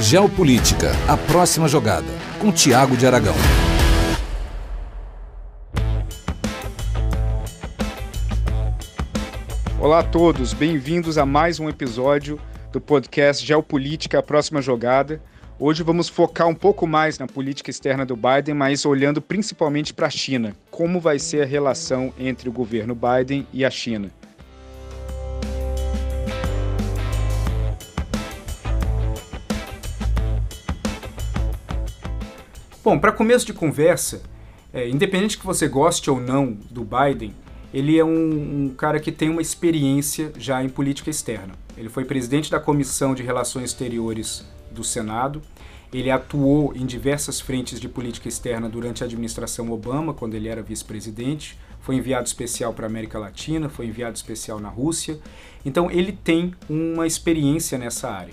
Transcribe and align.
Geopolítica, 0.00 0.92
a 1.08 1.16
próxima 1.16 1.66
jogada, 1.66 2.06
com 2.38 2.52
Tiago 2.52 2.96
de 2.96 3.04
Aragão. 3.04 3.34
Olá 9.80 9.98
a 9.98 10.02
todos, 10.04 10.52
bem-vindos 10.52 11.18
a 11.18 11.26
mais 11.26 11.58
um 11.58 11.68
episódio 11.68 12.40
do 12.70 12.80
podcast 12.80 13.44
Geopolítica, 13.44 14.20
a 14.20 14.22
próxima 14.22 14.62
jogada. 14.62 15.20
Hoje 15.58 15.82
vamos 15.82 16.08
focar 16.08 16.46
um 16.46 16.54
pouco 16.54 16.86
mais 16.86 17.18
na 17.18 17.26
política 17.26 17.68
externa 17.68 18.06
do 18.06 18.14
Biden, 18.14 18.54
mas 18.54 18.86
olhando 18.86 19.20
principalmente 19.20 19.92
para 19.92 20.06
a 20.06 20.10
China. 20.10 20.54
Como 20.70 21.00
vai 21.00 21.18
ser 21.18 21.42
a 21.42 21.46
relação 21.46 22.14
entre 22.16 22.48
o 22.48 22.52
governo 22.52 22.94
Biden 22.94 23.44
e 23.52 23.64
a 23.64 23.70
China? 23.70 24.12
Bom, 32.88 32.98
para 32.98 33.12
começo 33.12 33.44
de 33.44 33.52
conversa, 33.52 34.22
é, 34.72 34.88
independente 34.88 35.36
que 35.36 35.44
você 35.44 35.68
goste 35.68 36.10
ou 36.10 36.18
não 36.18 36.56
do 36.70 36.82
Biden, 36.82 37.34
ele 37.70 37.98
é 37.98 38.02
um, 38.02 38.64
um, 38.64 38.74
cara 38.74 38.98
que 38.98 39.12
tem 39.12 39.28
uma 39.28 39.42
experiência 39.42 40.32
já 40.38 40.64
em 40.64 40.70
política 40.70 41.10
externa. 41.10 41.52
Ele 41.76 41.90
foi 41.90 42.06
presidente 42.06 42.50
da 42.50 42.58
Comissão 42.58 43.14
de 43.14 43.22
Relações 43.22 43.72
Exteriores 43.72 44.42
do 44.70 44.82
Senado. 44.82 45.42
Ele 45.92 46.10
atuou 46.10 46.74
em 46.74 46.86
diversas 46.86 47.42
frentes 47.42 47.78
de 47.78 47.90
política 47.90 48.26
externa 48.26 48.70
durante 48.70 49.02
a 49.02 49.06
administração 49.06 49.70
Obama, 49.70 50.14
quando 50.14 50.32
ele 50.32 50.48
era 50.48 50.62
vice-presidente. 50.62 51.58
Foi 51.82 51.94
enviado 51.94 52.26
especial 52.26 52.72
para 52.72 52.86
a 52.86 52.88
América 52.88 53.18
Latina, 53.18 53.68
foi 53.68 53.84
enviado 53.84 54.16
especial 54.16 54.58
na 54.58 54.70
Rússia. 54.70 55.20
Então, 55.62 55.90
ele 55.90 56.12
tem 56.12 56.54
uma 56.70 57.06
experiência 57.06 57.76
nessa 57.76 58.08
área. 58.08 58.32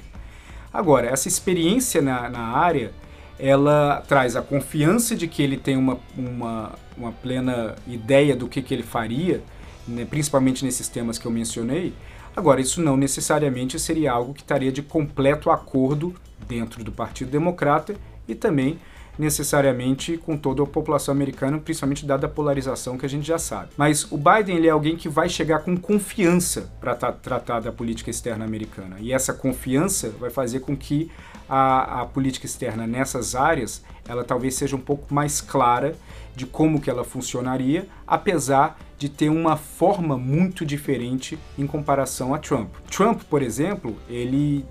Agora, 0.72 1.08
essa 1.08 1.28
experiência 1.28 2.02
na, 2.02 2.30
na 2.30 2.40
área 2.40 2.94
ela 3.40 4.04
traz 4.08 4.36
a 4.36 4.42
confiança 4.42 5.16
de 5.16 5.28
que 5.28 5.44
ele 5.44 5.58
tem 5.58 5.78
uma, 5.78 6.00
uma, 6.18 6.74
uma 6.98 7.12
plena 7.12 7.76
ideia 7.88 8.36
do 8.36 8.48
que, 8.48 8.62
que 8.62 8.74
ele 8.74 8.84
faria, 8.84 9.42
né, 9.88 10.06
principalmente 10.06 10.64
nesses 10.64 10.88
temas 10.88 11.18
que 11.18 11.26
eu 11.26 11.32
mencionei. 11.32 11.94
Agora, 12.36 12.60
isso 12.60 12.82
não 12.82 12.98
necessariamente 12.98 13.80
seria 13.80 14.12
algo 14.12 14.34
que 14.34 14.42
estaria 14.42 14.72
de 14.72 14.82
completo 14.82 15.50
acordo 15.50 16.14
dentro 16.48 16.84
do 16.84 16.92
Partido 16.92 17.32
Democrata 17.32 17.96
e 18.28 18.36
também 18.36 18.78
necessariamente 19.18 20.18
com 20.18 20.38
toda 20.38 20.64
a 20.64 20.66
população 20.66 21.14
americana, 21.14 21.58
principalmente 21.58 22.06
dada 22.06 22.28
a 22.28 22.30
polarização 22.30 22.98
que 22.98 23.06
a 23.06 23.10
gente 23.10 23.26
já 23.26 23.38
sabe. 23.38 23.70
Mas 23.78 24.12
o 24.12 24.18
Biden 24.18 24.58
ele 24.58 24.68
é 24.68 24.72
alguém 24.72 24.96
que 24.96 25.10
vai 25.10 25.30
chegar 25.30 25.60
com 25.60 25.76
confiança 25.78 26.74
para 26.80 26.96
tratar 26.96 27.60
da 27.60 27.72
política 27.72 28.10
externa 28.10 28.46
americana. 28.46 28.98
E 29.00 29.12
essa 29.12 29.34
confiança 29.34 30.10
vai 30.20 30.30
fazer 30.30 30.60
com 30.60 30.76
que 30.76 31.12
a, 31.48 32.02
a 32.02 32.06
política 32.06 32.46
externa 32.46 32.88
nessas 32.88 33.36
áreas 33.36 33.84
ela 34.08 34.24
talvez 34.24 34.56
seja 34.56 34.76
um 34.76 34.80
pouco 34.80 35.14
mais 35.14 35.42
clara 35.42 35.96
de 36.36 36.46
como 36.46 36.82
que 36.82 36.90
ela 36.90 37.04
funcionaria, 37.04 37.88
apesar 38.06 38.78
de 38.98 39.10
ter 39.10 39.30
uma 39.30 39.58
forma 39.58 40.18
muito 40.18 40.66
diferente 40.66 41.40
em 41.58 41.66
comparação 41.66 42.34
a 42.34 42.38
Trump. 42.38 42.70
Trump, 42.90 43.22
por 43.24 43.42
exemplo, 43.42 43.96
ele 44.10 44.66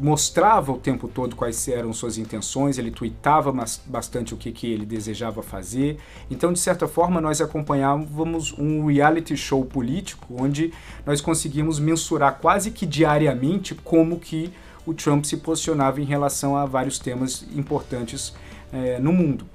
mostrava 0.00 0.72
o 0.72 0.78
tempo 0.78 1.08
todo 1.08 1.34
quais 1.34 1.66
eram 1.68 1.92
suas 1.92 2.18
intenções, 2.18 2.78
ele 2.78 2.90
tweetava 2.90 3.52
bastante 3.86 4.32
o 4.32 4.36
que, 4.36 4.52
que 4.52 4.70
ele 4.70 4.86
desejava 4.86 5.42
fazer. 5.42 5.98
Então, 6.30 6.52
de 6.52 6.58
certa 6.58 6.86
forma, 6.86 7.20
nós 7.20 7.40
acompanhávamos 7.40 8.52
um 8.56 8.86
reality 8.86 9.36
show 9.36 9.64
político 9.64 10.36
onde 10.38 10.72
nós 11.04 11.20
conseguimos 11.20 11.78
mensurar 11.78 12.38
quase 12.40 12.70
que 12.70 12.86
diariamente 12.86 13.74
como 13.74 14.18
que 14.18 14.52
o 14.86 14.94
Trump 14.94 15.24
se 15.24 15.36
posicionava 15.36 16.00
em 16.00 16.04
relação 16.04 16.56
a 16.56 16.64
vários 16.64 16.98
temas 16.98 17.44
importantes 17.54 18.34
é, 18.72 18.98
no 18.98 19.12
mundo. 19.12 19.46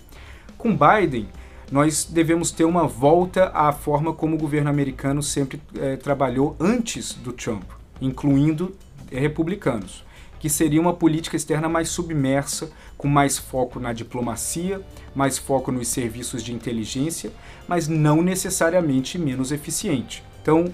Com 0.57 0.75
Biden, 0.75 1.27
nós 1.71 2.05
devemos 2.05 2.51
ter 2.51 2.65
uma 2.65 2.85
volta 2.85 3.49
à 3.53 3.71
forma 3.71 4.13
como 4.13 4.35
o 4.35 4.39
governo 4.39 4.69
americano 4.69 5.23
sempre 5.23 5.61
é, 5.79 5.95
trabalhou 5.95 6.55
antes 6.59 7.13
do 7.13 7.31
Trump, 7.31 7.63
incluindo 7.99 8.75
republicanos 9.09 10.03
que 10.43 10.49
seria 10.49 10.81
uma 10.81 10.91
política 10.91 11.37
externa 11.37 11.69
mais 11.69 11.87
submersa, 11.87 12.69
com 12.97 13.07
mais 13.07 13.37
foco 13.37 13.79
na 13.79 13.93
diplomacia, 13.93 14.81
mais 15.15 15.37
foco 15.37 15.71
nos 15.71 15.87
serviços 15.87 16.43
de 16.43 16.51
inteligência, 16.51 17.31
mas 17.65 17.87
não 17.87 18.21
necessariamente 18.21 19.17
menos 19.17 19.53
eficiente. 19.53 20.21
Então, 20.41 20.65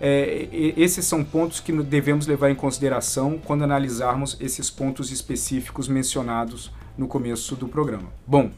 é, 0.00 0.48
esses 0.78 1.04
são 1.04 1.22
pontos 1.22 1.60
que 1.60 1.72
devemos 1.82 2.26
levar 2.26 2.50
em 2.50 2.54
consideração 2.54 3.38
quando 3.38 3.64
analisarmos 3.64 4.34
esses 4.40 4.70
pontos 4.70 5.12
específicos 5.12 5.88
mencionados 5.88 6.72
no 6.96 7.06
começo 7.06 7.54
do 7.54 7.68
programa. 7.68 8.08
Bom, 8.26 8.50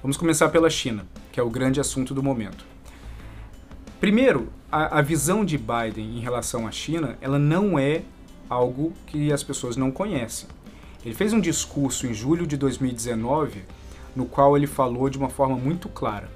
vamos 0.00 0.16
começar 0.16 0.48
pela 0.48 0.70
China, 0.70 1.04
que 1.30 1.38
é 1.38 1.42
o 1.42 1.50
grande 1.50 1.80
assunto 1.80 2.14
do 2.14 2.22
momento. 2.22 2.64
Primeiro, 4.00 4.48
a, 4.72 5.00
a 5.00 5.02
visão 5.02 5.44
de 5.44 5.58
Biden 5.58 6.16
em 6.16 6.20
relação 6.20 6.66
à 6.66 6.70
China, 6.70 7.18
ela 7.20 7.38
não 7.38 7.78
é 7.78 8.04
algo 8.48 8.92
que 9.06 9.32
as 9.32 9.42
pessoas 9.42 9.76
não 9.76 9.90
conhecem. 9.90 10.48
Ele 11.04 11.14
fez 11.14 11.32
um 11.32 11.40
discurso 11.40 12.06
em 12.06 12.14
julho 12.14 12.46
de 12.46 12.56
2019 12.56 13.62
no 14.14 14.26
qual 14.26 14.56
ele 14.56 14.66
falou 14.66 15.08
de 15.08 15.16
uma 15.16 15.28
forma 15.28 15.56
muito 15.56 15.88
clara: 15.88 16.28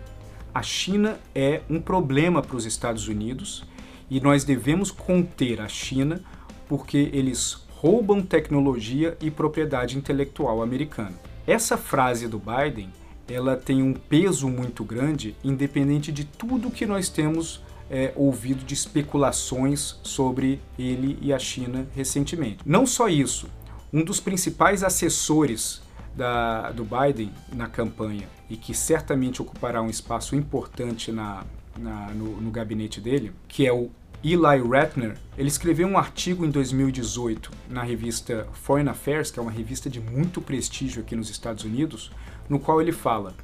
a 0.55 0.63
China 0.63 1.19
é 1.35 1.63
um 1.69 1.81
problema 1.81 2.43
para 2.43 2.57
os 2.57 2.65
Estados 2.65 3.09
Unidos 3.09 3.65
e 4.11 4.21
nós 4.21 4.45
devemos 4.45 4.91
conter 4.91 5.61
a 5.61 5.69
China 5.69 6.21
porque 6.69 7.11
eles 7.13 7.67
roubam 7.71 8.23
tecnologia 8.23 9.17
e 9.21 9.31
propriedade 9.31 9.99
intelectual 9.99 10.63
americana. 10.63 11.15
Essa 11.47 11.77
frase 11.77 12.29
do 12.29 12.39
Biden, 12.39 12.89
ela 13.29 13.57
tem 13.57 13.83
um 13.83 13.93
peso 13.93 14.49
muito 14.49 14.85
grande, 14.85 15.35
independente 15.43 16.13
de 16.13 16.25
tudo 16.25 16.71
que 16.71 16.87
nós 16.87 17.09
temos 17.09 17.61
é, 17.93 18.11
ouvido 18.17 18.65
de 18.65 18.73
especulações 18.73 20.01
sobre 20.03 20.59
ele 20.79 21.19
e 21.21 21.31
a 21.31 21.39
China 21.39 21.87
recentemente. 21.95 22.61
Não 22.65 22.87
só 22.87 23.07
isso, 23.07 23.47
um 23.93 24.03
dos 24.03 24.19
principais 24.19 24.83
assessores 24.83 25.83
da, 26.17 26.73
do 26.73 26.85
Biden 26.85 27.31
na 27.53 27.69
campanha 27.69 28.27
e 28.49 28.57
que 28.57 28.73
certamente 28.73 29.43
ocupará 29.43 29.83
um 29.83 29.91
espaço 29.91 30.35
importante 30.35 31.13
na, 31.13 31.45
na 31.79 32.09
no, 32.15 32.41
no 32.41 32.51
gabinete 32.51 32.99
dele, 32.99 33.33
que 33.47 33.67
é 33.67 33.73
o 33.73 33.91
Eli 34.25 34.63
Ratner, 34.71 35.19
ele 35.37 35.49
escreveu 35.49 35.87
um 35.87 35.99
artigo 35.99 36.47
em 36.47 36.51
2018 36.51 37.51
na 37.69 37.83
revista 37.83 38.47
Foreign 38.53 38.89
Affairs, 38.89 39.31
que 39.31 39.39
é 39.39 39.43
uma 39.43 39.51
revista 39.51 39.91
de 39.91 40.01
muito 40.01 40.41
prestígio 40.41 41.03
aqui 41.03 41.15
nos 41.15 41.29
Estados 41.29 41.65
Unidos, 41.65 42.11
no 42.49 42.59
qual 42.61 42.81
ele 42.81 42.93
fala: 42.93 43.35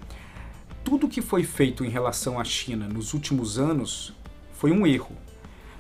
tudo 0.84 1.08
que 1.08 1.20
foi 1.20 1.42
feito 1.42 1.84
em 1.84 1.88
relação 1.88 2.38
à 2.38 2.44
China 2.44 2.86
nos 2.86 3.12
últimos 3.12 3.58
anos 3.58 4.14
foi 4.58 4.72
um 4.72 4.84
erro. 4.84 5.16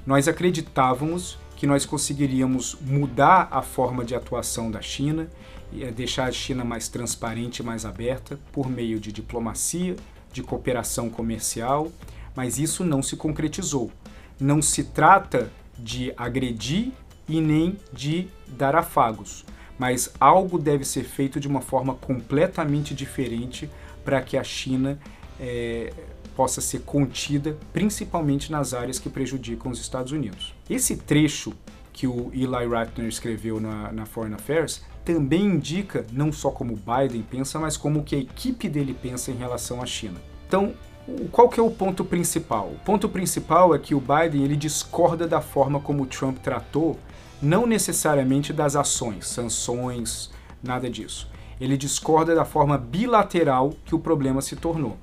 Nós 0.06 0.28
acreditávamos 0.28 1.36
que 1.56 1.66
nós 1.66 1.84
conseguiríamos 1.84 2.76
mudar 2.80 3.48
a 3.50 3.60
forma 3.60 4.04
de 4.04 4.14
atuação 4.14 4.70
da 4.70 4.80
China 4.80 5.28
eh, 5.76 5.90
deixar 5.90 6.28
a 6.28 6.32
China 6.32 6.64
mais 6.64 6.88
transparente 6.88 7.60
mais 7.60 7.84
aberta 7.84 8.38
por 8.52 8.70
meio 8.70 9.00
de 9.00 9.10
diplomacia, 9.10 9.96
de 10.32 10.44
cooperação 10.44 11.10
comercial, 11.10 11.90
mas 12.36 12.56
isso 12.56 12.84
não 12.84 13.02
se 13.02 13.16
concretizou. 13.16 13.90
Não 14.38 14.62
se 14.62 14.84
trata 14.84 15.50
de 15.76 16.12
agredir 16.16 16.92
e 17.28 17.40
nem 17.40 17.76
de 17.92 18.28
dar 18.46 18.76
afagos, 18.76 19.44
mas 19.76 20.12
algo 20.20 20.56
deve 20.56 20.84
ser 20.84 21.02
feito 21.02 21.40
de 21.40 21.48
uma 21.48 21.60
forma 21.60 21.96
completamente 21.96 22.94
diferente 22.94 23.68
para 24.04 24.22
que 24.22 24.36
a 24.36 24.44
China 24.44 25.00
é, 25.40 25.92
possa 26.36 26.60
ser 26.60 26.80
contida, 26.80 27.56
principalmente 27.72 28.52
nas 28.52 28.72
áreas 28.72 28.98
que 28.98 29.08
prejudicam 29.08 29.72
os 29.72 29.80
Estados 29.80 30.12
Unidos. 30.12 30.54
Esse 30.70 30.96
trecho 30.96 31.52
que 31.92 32.06
o 32.06 32.30
Eli 32.32 32.66
Ratner 32.68 33.08
escreveu 33.08 33.58
na, 33.58 33.90
na 33.90 34.06
Foreign 34.06 34.36
Affairs 34.36 34.82
também 35.04 35.46
indica 35.46 36.06
não 36.12 36.30
só 36.30 36.50
como 36.50 36.76
Biden 36.76 37.22
pensa, 37.22 37.58
mas 37.58 37.76
como 37.76 38.04
que 38.04 38.14
a 38.14 38.18
equipe 38.18 38.68
dele 38.68 38.94
pensa 38.94 39.30
em 39.30 39.34
relação 39.34 39.82
à 39.82 39.86
China. 39.86 40.20
Então, 40.46 40.74
qual 41.32 41.48
que 41.48 41.58
é 41.58 41.62
o 41.62 41.70
ponto 41.70 42.04
principal? 42.04 42.68
O 42.68 42.78
ponto 42.84 43.08
principal 43.08 43.74
é 43.74 43.78
que 43.78 43.94
o 43.94 44.00
Biden 44.00 44.44
ele 44.44 44.56
discorda 44.56 45.26
da 45.26 45.40
forma 45.40 45.80
como 45.80 46.02
o 46.02 46.06
Trump 46.06 46.38
tratou, 46.38 46.98
não 47.40 47.66
necessariamente 47.66 48.52
das 48.52 48.76
ações, 48.76 49.26
sanções, 49.26 50.30
nada 50.62 50.90
disso. 50.90 51.30
Ele 51.60 51.76
discorda 51.76 52.34
da 52.34 52.44
forma 52.44 52.78
bilateral 52.78 53.72
que 53.84 53.94
o 53.94 53.98
problema 53.98 54.40
se 54.40 54.54
tornou. 54.54 54.96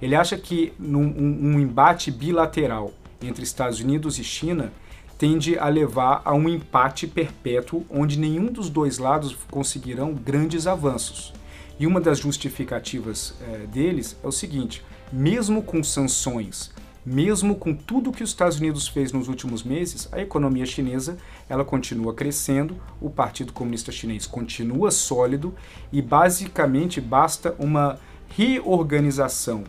Ele 0.00 0.14
acha 0.14 0.36
que 0.36 0.72
num, 0.78 1.02
um, 1.02 1.54
um 1.54 1.60
embate 1.60 2.10
bilateral 2.10 2.92
entre 3.22 3.42
Estados 3.42 3.80
Unidos 3.80 4.18
e 4.18 4.24
China 4.24 4.72
tende 5.18 5.58
a 5.58 5.68
levar 5.68 6.22
a 6.24 6.34
um 6.34 6.48
empate 6.48 7.06
perpétuo 7.06 7.84
onde 7.90 8.18
nenhum 8.18 8.46
dos 8.46 8.70
dois 8.70 8.98
lados 8.98 9.36
conseguirão 9.50 10.14
grandes 10.14 10.66
avanços. 10.66 11.34
E 11.78 11.86
uma 11.86 12.00
das 12.00 12.18
justificativas 12.18 13.34
é, 13.42 13.66
deles 13.66 14.16
é 14.22 14.26
o 14.26 14.32
seguinte: 14.32 14.82
mesmo 15.12 15.62
com 15.62 15.82
sanções 15.82 16.72
mesmo 17.04 17.54
com 17.54 17.74
tudo 17.74 18.12
que 18.12 18.22
os 18.22 18.30
Estados 18.30 18.58
Unidos 18.58 18.86
fez 18.86 19.12
nos 19.12 19.28
últimos 19.28 19.62
meses, 19.62 20.08
a 20.12 20.20
economia 20.20 20.66
chinesa 20.66 21.16
ela 21.48 21.64
continua 21.64 22.12
crescendo, 22.12 22.76
o 23.00 23.08
Partido 23.08 23.52
Comunista 23.52 23.90
Chinês 23.90 24.26
continua 24.26 24.90
sólido 24.90 25.54
e 25.90 26.02
basicamente 26.02 27.00
basta 27.00 27.54
uma 27.58 27.98
reorganização 28.36 29.64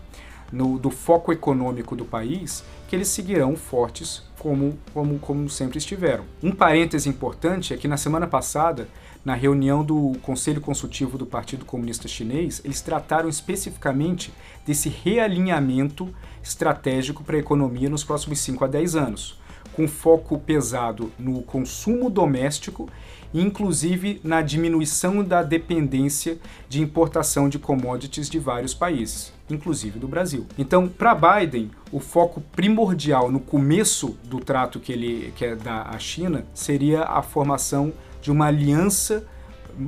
no, 0.51 0.77
do 0.77 0.89
foco 0.89 1.31
econômico 1.31 1.95
do 1.95 2.05
país 2.05 2.63
que 2.87 2.95
eles 2.95 3.07
seguirão 3.07 3.55
fortes 3.55 4.23
como, 4.37 4.77
como, 4.93 5.17
como 5.19 5.49
sempre 5.49 5.77
estiveram. 5.77 6.25
Um 6.43 6.51
parêntese 6.51 7.07
importante 7.07 7.73
é 7.73 7.77
que 7.77 7.87
na 7.87 7.95
semana 7.95 8.27
passada 8.27 8.87
na 9.23 9.35
reunião 9.35 9.83
do 9.83 10.13
Conselho 10.23 10.59
Consultivo 10.59 11.17
do 11.17 11.25
Partido 11.25 11.63
Comunista 11.63 12.07
Chinês, 12.07 12.59
eles 12.65 12.81
trataram 12.81 13.29
especificamente 13.29 14.33
desse 14.65 14.89
realinhamento 14.89 16.13
estratégico 16.43 17.23
para 17.23 17.35
a 17.35 17.39
economia 17.39 17.89
nos 17.89 18.03
próximos 18.03 18.39
5 18.39 18.65
a 18.65 18.67
10 18.67 18.95
anos, 18.95 19.39
com 19.73 19.87
foco 19.87 20.37
pesado 20.39 21.11
no 21.17 21.41
consumo 21.41 22.09
doméstico 22.09 22.89
inclusive 23.33 24.19
na 24.23 24.41
diminuição 24.41 25.23
da 25.23 25.41
dependência 25.41 26.37
de 26.67 26.81
importação 26.81 27.47
de 27.47 27.57
commodities 27.57 28.29
de 28.29 28.39
vários 28.39 28.73
países, 28.73 29.33
inclusive 29.49 29.99
do 29.99 30.07
Brasil. 30.07 30.45
Então, 30.57 30.87
para 30.87 31.15
Biden, 31.15 31.71
o 31.91 31.99
foco 31.99 32.41
primordial 32.51 33.31
no 33.31 33.39
começo 33.39 34.17
do 34.23 34.39
trato 34.39 34.79
que 34.79 34.91
ele 34.91 35.33
quer 35.35 35.55
dar 35.55 35.83
à 35.83 35.97
China 35.97 36.45
seria 36.53 37.03
a 37.03 37.21
formação 37.21 37.93
de 38.21 38.31
uma 38.31 38.47
aliança 38.47 39.25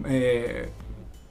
é, 0.06 0.69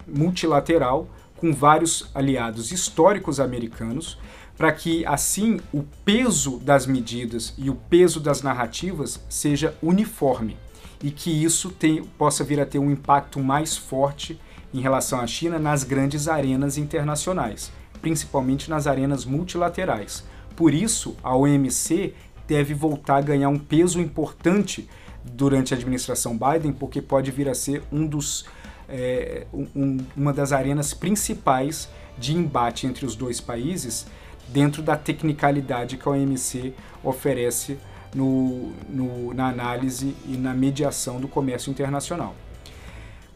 multilateral 0.06 1.08
com 1.37 1.52
vários 1.52 2.08
aliados 2.14 2.70
históricos 2.70 3.40
americanos, 3.40 4.16
para 4.56 4.72
que 4.72 5.04
assim 5.06 5.60
o 5.72 5.82
peso 6.04 6.58
das 6.58 6.87
medidas 6.87 7.54
e 7.56 7.70
o 7.70 7.75
peso 7.75 8.20
das 8.20 8.43
narrativas 8.43 9.20
seja 9.28 9.76
uniforme 9.82 10.56
e 11.02 11.10
que 11.10 11.31
isso 11.31 11.70
tem, 11.70 12.04
possa 12.04 12.44
vir 12.44 12.60
a 12.60 12.66
ter 12.66 12.78
um 12.78 12.90
impacto 12.90 13.40
mais 13.40 13.76
forte 13.76 14.40
em 14.72 14.81
relação 14.81 15.20
à 15.20 15.26
China 15.26 15.58
nas 15.58 15.82
grandes 15.84 16.28
arenas 16.28 16.78
internacionais, 16.78 17.72
principalmente 18.00 18.70
nas 18.70 18.87
arenas 18.87 19.25
multilaterais. 19.25 20.25
Por 20.54 20.72
isso, 20.72 21.16
a 21.22 21.34
OMC 21.34 22.14
deve 22.46 22.72
voltar 22.72 23.16
a 23.16 23.20
ganhar 23.22 23.49
um 23.49 23.58
peso 23.58 24.00
importante 24.00 24.88
durante 25.25 25.75
a 25.75 25.76
administração 25.76 26.38
Biden, 26.38 26.72
porque 26.72 27.02
pode 27.02 27.31
vir 27.31 27.49
a 27.49 27.54
ser 27.54 27.82
um 27.90 28.06
dos, 28.06 28.44
é, 28.88 29.46
um, 29.52 29.99
uma 30.16 30.32
das 30.32 30.52
arenas 30.52 30.94
principais 30.94 31.88
de 32.19 32.37
embate 32.37 32.87
entre 32.87 33.04
os 33.06 33.16
dois 33.16 33.40
países 33.40 34.06
dentro 34.52 34.82
da 34.82 34.96
tecnicalidade 34.96 35.96
que 35.96 36.08
a 36.08 36.12
OMC 36.12 36.75
oferece 37.02 37.78
no, 38.14 38.72
no, 38.88 39.32
na 39.34 39.49
análise 39.49 40.14
e 40.26 40.37
na 40.37 40.52
mediação 40.52 41.20
do 41.20 41.26
comércio 41.26 41.70
internacional. 41.70 42.34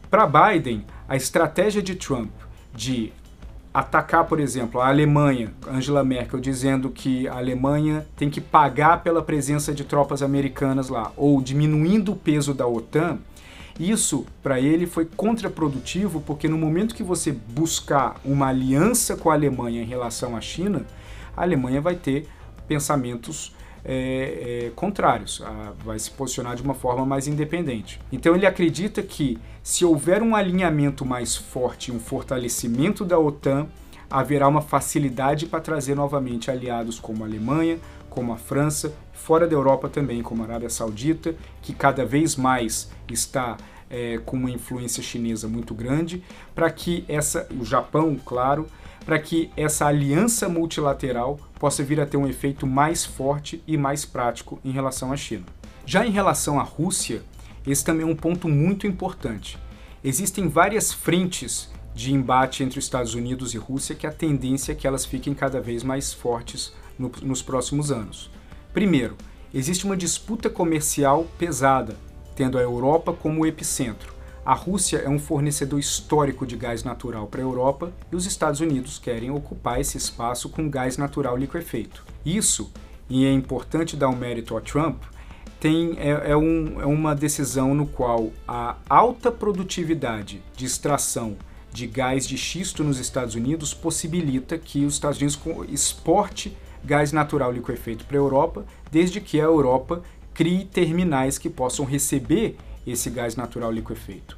Para 0.09 0.27
Biden, 0.27 0.85
a 1.07 1.15
estratégia 1.15 1.81
de 1.81 1.95
Trump 1.95 2.29
de 2.73 3.11
atacar, 3.73 4.25
por 4.25 4.39
exemplo, 4.39 4.79
a 4.79 4.87
Alemanha, 4.87 5.53
Angela 5.67 6.03
Merkel 6.03 6.39
dizendo 6.39 6.89
que 6.89 7.27
a 7.27 7.37
Alemanha 7.37 8.07
tem 8.15 8.29
que 8.29 8.41
pagar 8.41 9.03
pela 9.03 9.21
presença 9.21 9.73
de 9.73 9.83
tropas 9.83 10.23
americanas 10.23 10.89
lá, 10.89 11.11
ou 11.15 11.41
diminuindo 11.41 12.13
o 12.13 12.15
peso 12.15 12.53
da 12.53 12.65
OTAN, 12.65 13.19
isso 13.79 14.25
para 14.41 14.59
ele 14.59 14.87
foi 14.87 15.05
contraprodutivo, 15.05 16.21
porque 16.21 16.47
no 16.47 16.57
momento 16.57 16.95
que 16.95 17.03
você 17.03 17.31
buscar 17.31 18.19
uma 18.25 18.47
aliança 18.47 19.15
com 19.15 19.29
a 19.29 19.33
Alemanha 19.33 19.81
em 19.81 19.85
relação 19.85 20.35
à 20.35 20.41
China, 20.41 20.85
a 21.35 21.43
Alemanha 21.43 21.79
vai 21.79 21.95
ter 21.95 22.27
pensamentos 22.67 23.55
é, 23.85 24.65
é, 24.65 24.71
contrários, 24.75 25.41
a, 25.45 25.73
vai 25.83 25.97
se 25.97 26.11
posicionar 26.11 26.55
de 26.55 26.61
uma 26.61 26.73
forma 26.73 27.05
mais 27.05 27.27
independente. 27.27 27.99
Então 28.11 28.35
ele 28.35 28.45
acredita 28.45 29.01
que 29.01 29.37
se 29.63 29.85
houver 29.85 30.21
um 30.21 30.35
alinhamento 30.35 31.05
mais 31.05 31.35
forte, 31.35 31.91
um 31.91 31.99
fortalecimento 31.99 33.05
da 33.05 33.17
OTAN, 33.17 33.67
haverá 34.09 34.47
uma 34.47 34.61
facilidade 34.61 35.45
para 35.45 35.59
trazer 35.59 35.95
novamente 35.95 36.49
aliados 36.49 36.99
como 36.99 37.23
a 37.23 37.27
Alemanha, 37.27 37.77
como 38.09 38.33
a 38.33 38.37
França, 38.37 38.93
fora 39.17 39.47
da 39.47 39.53
Europa 39.53 39.89
também, 39.89 40.21
como 40.21 40.43
a 40.43 40.45
Arábia 40.45 40.69
Saudita, 40.69 41.35
que 41.61 41.73
cada 41.73 42.05
vez 42.05 42.35
mais 42.35 42.89
está 43.09 43.57
é, 43.89 44.19
com 44.25 44.37
uma 44.37 44.51
influência 44.51 45.01
chinesa 45.01 45.47
muito 45.47 45.73
grande, 45.73 46.23
para 46.55 46.69
que 46.69 47.03
essa, 47.07 47.47
o 47.59 47.65
Japão, 47.65 48.17
claro, 48.23 48.67
para 49.05 49.19
que 49.19 49.49
essa 49.55 49.85
aliança 49.85 50.47
multilateral 50.47 51.39
possa 51.59 51.83
vir 51.83 51.99
a 51.99 52.05
ter 52.05 52.17
um 52.17 52.27
efeito 52.27 52.67
mais 52.67 53.05
forte 53.05 53.63
e 53.65 53.77
mais 53.77 54.05
prático 54.05 54.59
em 54.63 54.71
relação 54.71 55.11
à 55.11 55.17
China. 55.17 55.45
Já 55.85 56.05
em 56.05 56.11
relação 56.11 56.59
à 56.59 56.63
Rússia, 56.63 57.23
esse 57.65 57.83
também 57.83 58.05
é 58.05 58.09
um 58.09 58.15
ponto 58.15 58.47
muito 58.47 58.85
importante. 58.85 59.57
Existem 60.03 60.47
várias 60.47 60.93
frentes 60.93 61.69
de 61.95 62.13
embate 62.13 62.63
entre 62.63 62.77
os 62.77 62.85
Estados 62.85 63.13
Unidos 63.13 63.53
e 63.53 63.57
Rússia 63.57 63.95
que 63.95 64.05
a 64.05 64.11
tendência 64.11 64.71
é 64.71 64.75
que 64.75 64.85
elas 64.85 65.05
fiquem 65.05 65.33
cada 65.33 65.59
vez 65.59 65.83
mais 65.83 66.13
fortes 66.13 66.73
no, 66.99 67.11
nos 67.23 67.41
próximos 67.41 67.91
anos. 67.91 68.29
Primeiro, 68.77 69.17
existe 69.51 69.85
uma 69.85 69.97
disputa 69.97 70.51
comercial 70.51 71.25
pesada, 71.39 71.97
tendo 72.35 72.59
a 72.59 72.61
Europa 72.61 73.11
como 73.11 73.43
epicentro. 73.43 74.13
A 74.45 74.53
Rússia 74.53 74.97
é 74.97 75.09
um 75.09 75.17
fornecedor 75.17 75.79
histórico 75.79 76.45
de 76.45 76.55
gás 76.55 76.83
natural 76.83 77.25
para 77.25 77.41
a 77.41 77.43
Europa 77.43 77.91
e 78.11 78.15
os 78.15 78.27
Estados 78.27 78.59
Unidos 78.59 78.99
querem 78.99 79.31
ocupar 79.31 79.81
esse 79.81 79.97
espaço 79.97 80.47
com 80.47 80.69
gás 80.69 80.95
natural 80.95 81.35
liquefeito. 81.35 82.05
Isso, 82.23 82.71
e 83.09 83.25
é 83.25 83.31
importante 83.31 83.97
dar 83.97 84.09
um 84.09 84.15
mérito 84.15 84.55
a 84.55 84.61
Trump, 84.61 85.01
tem, 85.59 85.97
é, 85.97 86.29
é, 86.29 86.37
um, 86.37 86.79
é 86.79 86.85
uma 86.85 87.15
decisão 87.15 87.73
no 87.73 87.87
qual 87.87 88.31
a 88.47 88.75
alta 88.87 89.31
produtividade 89.31 90.39
de 90.55 90.65
extração 90.67 91.35
de 91.73 91.87
gás 91.87 92.27
de 92.27 92.37
xisto 92.37 92.83
nos 92.83 92.99
Estados 92.99 93.33
Unidos 93.33 93.73
possibilita 93.73 94.55
que 94.55 94.85
os 94.85 94.93
Estados 94.93 95.17
Unidos 95.17 95.39
exporte 95.67 96.55
gás 96.87 97.11
natural 97.11 97.51
liquefeito 97.51 98.05
para 98.05 98.15
a 98.15 98.19
Europa, 98.19 98.65
desde 98.89 99.19
que 99.19 99.39
a 99.41 99.43
Europa 99.43 100.01
crie 100.33 100.63
terminais 100.63 101.37
que 101.37 101.49
possam 101.49 101.85
receber 101.85 102.55
esse 102.85 103.09
gás 103.09 103.35
natural 103.35 103.71
liquefeito. 103.71 104.37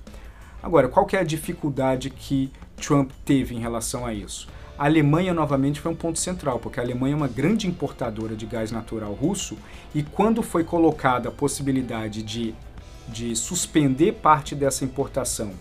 Agora, 0.62 0.90
qual 0.90 1.06
que 1.06 1.16
é 1.16 1.20
a 1.20 1.24
dificuldade 1.24 2.10
que 2.10 2.52
Trump 2.76 3.12
teve 3.24 3.56
em 3.56 3.60
relação 3.60 4.04
a 4.04 4.14
isso? 4.14 4.48
A 4.78 4.86
Alemanha, 4.86 5.34
novamente, 5.34 5.80
foi 5.80 5.92
um 5.92 5.96
ponto 5.96 6.18
central, 6.18 6.58
porque 6.58 6.80
a 6.80 6.84
Alemanha 6.84 7.14
é 7.14 7.16
uma 7.16 7.28
grande 7.28 7.68
importadora 7.68 8.36
de 8.36 8.46
gás 8.46 8.72
natural 8.72 9.14
russo 9.14 9.56
e 9.94 10.02
quando 10.02 10.42
foi 10.42 10.64
colocada 10.64 11.30
a 11.30 11.32
possibilidade 11.32 12.24
de, 12.24 12.56
de 13.08 13.36
suspender 13.36 14.14
parte 14.14 14.56
dessa 14.56 14.84
importação 14.84 15.52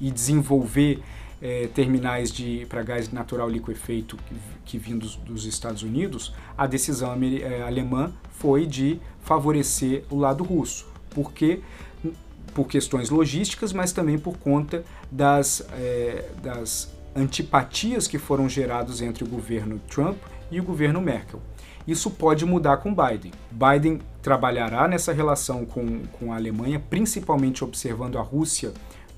e 0.00 0.10
desenvolver 0.10 1.02
eh, 1.42 1.68
terminais 1.74 2.32
para 2.68 2.82
gás 2.82 3.10
natural 3.12 3.48
liquefeito 3.48 4.16
que, 4.64 4.78
que 4.78 4.94
dos 4.94 5.44
Estados 5.44 5.82
Unidos, 5.82 6.32
a 6.56 6.66
decisão 6.66 7.12
eh, 7.20 7.62
alemã 7.62 8.12
foi 8.30 8.64
de 8.64 9.00
favorecer 9.22 10.04
o 10.08 10.16
lado 10.16 10.44
russo, 10.44 10.86
porque 11.10 11.60
por 12.54 12.66
questões 12.66 13.10
logísticas, 13.10 13.72
mas 13.72 13.92
também 13.92 14.18
por 14.18 14.36
conta 14.38 14.84
das, 15.10 15.66
é, 15.72 16.30
das 16.42 16.92
antipatias 17.16 18.06
que 18.06 18.18
foram 18.18 18.48
geradas 18.48 19.00
entre 19.00 19.24
o 19.24 19.26
governo 19.26 19.80
Trump 19.88 20.18
e 20.50 20.60
o 20.60 20.62
governo 20.62 21.00
Merkel. 21.00 21.40
Isso 21.86 22.10
pode 22.10 22.44
mudar 22.44 22.76
com 22.76 22.94
Biden. 22.94 23.32
Biden 23.50 24.00
trabalhará 24.22 24.86
nessa 24.86 25.12
relação 25.12 25.64
com, 25.64 26.02
com 26.12 26.32
a 26.32 26.36
Alemanha, 26.36 26.78
principalmente 26.78 27.64
observando 27.64 28.18
a 28.18 28.22
Rússia 28.22 28.72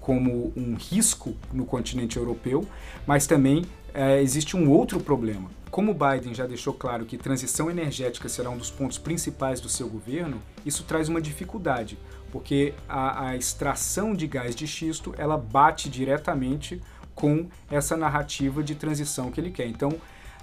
como 0.05 0.53
um 0.55 0.75
risco 0.75 1.35
no 1.51 1.65
continente 1.65 2.19
europeu, 2.19 2.69
mas 3.07 3.27
também 3.27 3.65
é, 3.95 4.21
existe 4.21 4.55
um 4.55 4.71
outro 4.71 5.01
problema. 5.01 5.51
Como 5.71 5.95
Biden 5.95 6.35
já 6.35 6.47
deixou 6.47 6.75
claro 6.75 7.07
que 7.07 7.17
transição 7.17 7.71
energética 7.71 8.29
será 8.29 8.51
um 8.51 8.59
dos 8.59 8.71
pontos 8.71 8.99
principais 8.99 9.63
do 9.63 9.69
seu 9.69 9.89
governo, 9.89 10.43
isso 10.65 10.85
traz 10.85 11.09
uma 11.09 11.23
dificuldade, 11.23 11.99
porque 12.31 12.75
a, 12.87 13.29
a 13.29 13.37
extração 13.37 14.15
de 14.15 14.27
gás 14.27 14.55
de 14.55 14.67
xisto 14.67 15.15
ela 15.17 15.39
bate 15.39 15.89
diretamente 15.89 16.83
com 17.15 17.49
essa 17.71 17.97
narrativa 17.97 18.63
de 18.63 18.75
transição 18.75 19.31
que 19.31 19.41
ele 19.41 19.51
quer. 19.51 19.67
Então, 19.67 19.91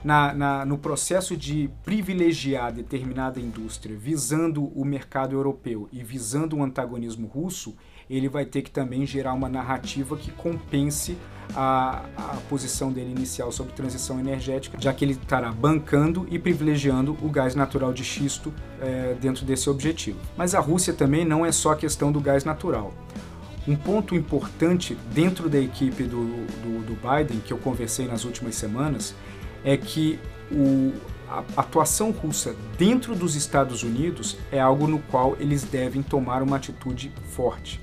na, 0.04 0.34
na, 0.34 0.66
no 0.66 0.80
processo 0.80 1.38
de 1.38 1.70
privilegiar 1.84 2.74
determinada 2.74 3.40
indústria 3.40 3.96
visando 3.96 4.66
o 4.76 4.84
mercado 4.84 5.36
europeu 5.36 5.88
e 5.92 6.04
visando 6.04 6.58
o 6.58 6.64
antagonismo 6.64 7.28
russo, 7.28 7.76
ele 8.18 8.28
vai 8.28 8.46
ter 8.46 8.62
que 8.62 8.70
também 8.70 9.06
gerar 9.06 9.34
uma 9.34 9.48
narrativa 9.48 10.18
que 10.18 10.32
compense 10.32 11.18
a, 11.56 12.04
a 12.18 12.38
posição 12.50 12.92
dele 12.92 13.12
inicial 13.12 13.52
sobre 13.52 13.74
transição 13.74 14.20
energética, 14.20 14.78
já 14.80 14.94
que 14.94 15.04
ele 15.04 15.14
estará 15.14 15.52
bancando 15.52 16.28
e 16.30 16.38
privilegiando 16.38 17.18
o 17.22 17.30
gás 17.30 17.56
natural 17.56 17.94
de 17.94 18.04
xisto 18.04 18.54
é, 18.82 19.16
dentro 19.20 19.46
desse 19.46 19.70
objetivo. 19.70 20.20
Mas 20.38 20.54
a 20.54 20.60
Rússia 20.60 20.94
também 20.94 21.26
não 21.26 21.46
é 21.46 21.52
só 21.52 21.72
a 21.72 21.76
questão 21.76 22.12
do 22.12 22.20
gás 22.20 22.44
natural. 22.44 22.94
Um 23.68 23.76
ponto 23.76 24.16
importante 24.16 24.98
dentro 25.14 25.48
da 25.48 25.60
equipe 25.60 26.04
do, 26.04 26.26
do, 26.26 26.86
do 26.86 26.94
Biden, 26.96 27.40
que 27.40 27.54
eu 27.54 27.58
conversei 27.58 28.08
nas 28.08 28.26
últimas 28.26 28.56
semanas, 28.56 29.14
é 29.64 29.78
que 29.78 30.20
o, 30.52 30.94
a 31.30 31.44
atuação 31.62 32.12
russa 32.12 32.56
dentro 32.78 33.16
dos 33.16 33.36
Estados 33.36 33.84
Unidos 33.84 34.38
é 34.52 34.60
algo 34.60 34.88
no 34.88 35.00
qual 35.00 35.38
eles 35.40 35.64
devem 35.64 36.02
tomar 36.02 36.42
uma 36.42 36.58
atitude 36.58 37.12
forte. 37.24 37.80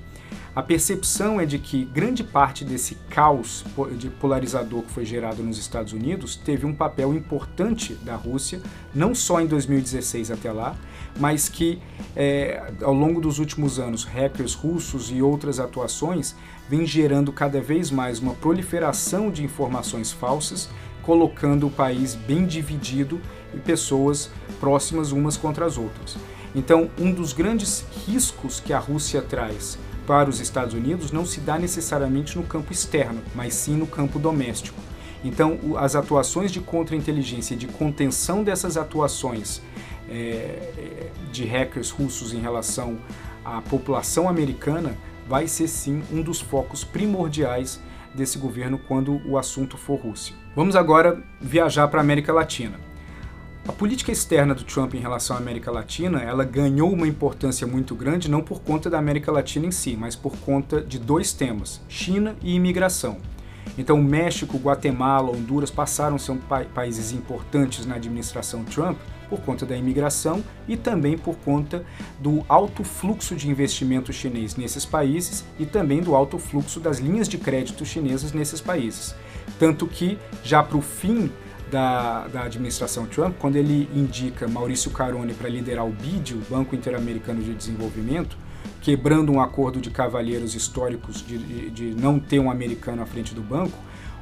A 0.58 0.62
percepção 0.64 1.40
é 1.40 1.46
de 1.46 1.56
que 1.56 1.84
grande 1.84 2.24
parte 2.24 2.64
desse 2.64 2.96
caos 3.08 3.64
de 3.96 4.10
polarizador 4.10 4.82
que 4.82 4.90
foi 4.90 5.04
gerado 5.04 5.40
nos 5.40 5.56
Estados 5.56 5.92
Unidos 5.92 6.34
teve 6.34 6.66
um 6.66 6.74
papel 6.74 7.14
importante 7.14 7.94
da 8.02 8.16
Rússia, 8.16 8.60
não 8.92 9.14
só 9.14 9.40
em 9.40 9.46
2016 9.46 10.32
até 10.32 10.50
lá, 10.50 10.74
mas 11.16 11.48
que 11.48 11.80
é, 12.16 12.72
ao 12.82 12.92
longo 12.92 13.20
dos 13.20 13.38
últimos 13.38 13.78
anos, 13.78 14.02
hackers 14.02 14.54
russos 14.54 15.12
e 15.12 15.22
outras 15.22 15.60
atuações 15.60 16.34
vêm 16.68 16.84
gerando 16.84 17.32
cada 17.32 17.60
vez 17.60 17.92
mais 17.92 18.18
uma 18.18 18.34
proliferação 18.34 19.30
de 19.30 19.44
informações 19.44 20.10
falsas, 20.10 20.68
colocando 21.02 21.68
o 21.68 21.70
país 21.70 22.16
bem 22.16 22.44
dividido 22.44 23.20
e 23.54 23.58
pessoas 23.58 24.28
próximas 24.58 25.12
umas 25.12 25.36
contra 25.36 25.64
as 25.64 25.78
outras. 25.78 26.16
Então, 26.52 26.90
um 26.98 27.12
dos 27.12 27.32
grandes 27.32 27.84
riscos 28.08 28.58
que 28.58 28.72
a 28.72 28.78
Rússia 28.80 29.22
traz 29.22 29.78
para 30.08 30.30
os 30.30 30.40
Estados 30.40 30.72
Unidos 30.72 31.12
não 31.12 31.26
se 31.26 31.38
dá 31.38 31.58
necessariamente 31.58 32.38
no 32.38 32.42
campo 32.42 32.72
externo, 32.72 33.20
mas 33.34 33.52
sim 33.52 33.76
no 33.76 33.86
campo 33.86 34.18
doméstico. 34.18 34.80
Então, 35.22 35.58
as 35.76 35.94
atuações 35.94 36.50
de 36.50 36.60
contra-inteligência 36.60 37.52
e 37.52 37.58
de 37.58 37.66
contenção 37.66 38.42
dessas 38.42 38.78
atuações 38.78 39.60
é, 40.08 41.10
de 41.30 41.44
hackers 41.44 41.90
russos 41.90 42.32
em 42.32 42.40
relação 42.40 42.96
à 43.44 43.60
população 43.60 44.30
americana 44.30 44.96
vai 45.28 45.46
ser 45.46 45.68
sim 45.68 46.02
um 46.10 46.22
dos 46.22 46.40
focos 46.40 46.82
primordiais 46.84 47.78
desse 48.14 48.38
governo 48.38 48.78
quando 48.78 49.20
o 49.28 49.36
assunto 49.36 49.76
for 49.76 50.00
Rússia. 50.00 50.34
Vamos 50.56 50.74
agora 50.74 51.22
viajar 51.38 51.86
para 51.88 52.00
a 52.00 52.02
América 52.02 52.32
Latina. 52.32 52.87
A 53.68 53.72
política 53.72 54.10
externa 54.10 54.54
do 54.54 54.64
Trump 54.64 54.94
em 54.94 54.98
relação 54.98 55.36
à 55.36 55.38
América 55.38 55.70
Latina, 55.70 56.22
ela 56.22 56.42
ganhou 56.42 56.90
uma 56.90 57.06
importância 57.06 57.66
muito 57.66 57.94
grande 57.94 58.30
não 58.30 58.40
por 58.40 58.62
conta 58.62 58.88
da 58.88 58.98
América 58.98 59.30
Latina 59.30 59.66
em 59.66 59.70
si, 59.70 59.94
mas 59.94 60.16
por 60.16 60.34
conta 60.38 60.80
de 60.80 60.98
dois 60.98 61.34
temas: 61.34 61.78
China 61.86 62.34
e 62.42 62.54
imigração. 62.54 63.18
Então, 63.76 64.02
México, 64.02 64.56
Guatemala, 64.56 65.30
Honduras 65.30 65.70
passaram 65.70 66.16
a 66.16 66.18
ser 66.18 66.34
pa 66.48 66.64
países 66.64 67.12
importantes 67.12 67.84
na 67.84 67.96
administração 67.96 68.64
Trump 68.64 68.96
por 69.28 69.40
conta 69.40 69.66
da 69.66 69.76
imigração 69.76 70.42
e 70.66 70.74
também 70.74 71.18
por 71.18 71.36
conta 71.36 71.84
do 72.18 72.42
alto 72.48 72.82
fluxo 72.82 73.36
de 73.36 73.50
investimento 73.50 74.14
chinês 74.14 74.56
nesses 74.56 74.86
países 74.86 75.44
e 75.58 75.66
também 75.66 76.00
do 76.00 76.16
alto 76.16 76.38
fluxo 76.38 76.80
das 76.80 77.00
linhas 77.00 77.28
de 77.28 77.36
crédito 77.36 77.84
chinesas 77.84 78.32
nesses 78.32 78.62
países. 78.62 79.14
Tanto 79.58 79.86
que, 79.86 80.18
já 80.42 80.62
para 80.62 80.78
o 80.78 80.82
fim 80.82 81.30
da, 81.70 82.26
da 82.28 82.42
administração 82.44 83.06
Trump, 83.06 83.36
quando 83.38 83.56
ele 83.56 83.88
indica 83.94 84.48
Maurício 84.48 84.90
Carone 84.90 85.34
para 85.34 85.48
liderar 85.48 85.86
o 85.86 85.90
BID, 85.90 86.34
o 86.34 86.42
Banco 86.50 86.74
Interamericano 86.74 87.42
de 87.42 87.54
Desenvolvimento, 87.54 88.36
quebrando 88.80 89.32
um 89.32 89.40
acordo 89.40 89.80
de 89.80 89.90
cavalheiros 89.90 90.54
históricos 90.54 91.24
de, 91.26 91.38
de, 91.38 91.70
de, 91.70 91.84
não 92.00 92.18
ter 92.18 92.38
um 92.38 92.50
americano 92.50 93.02
à 93.02 93.06
frente 93.06 93.34
do 93.34 93.42
banco, 93.42 93.76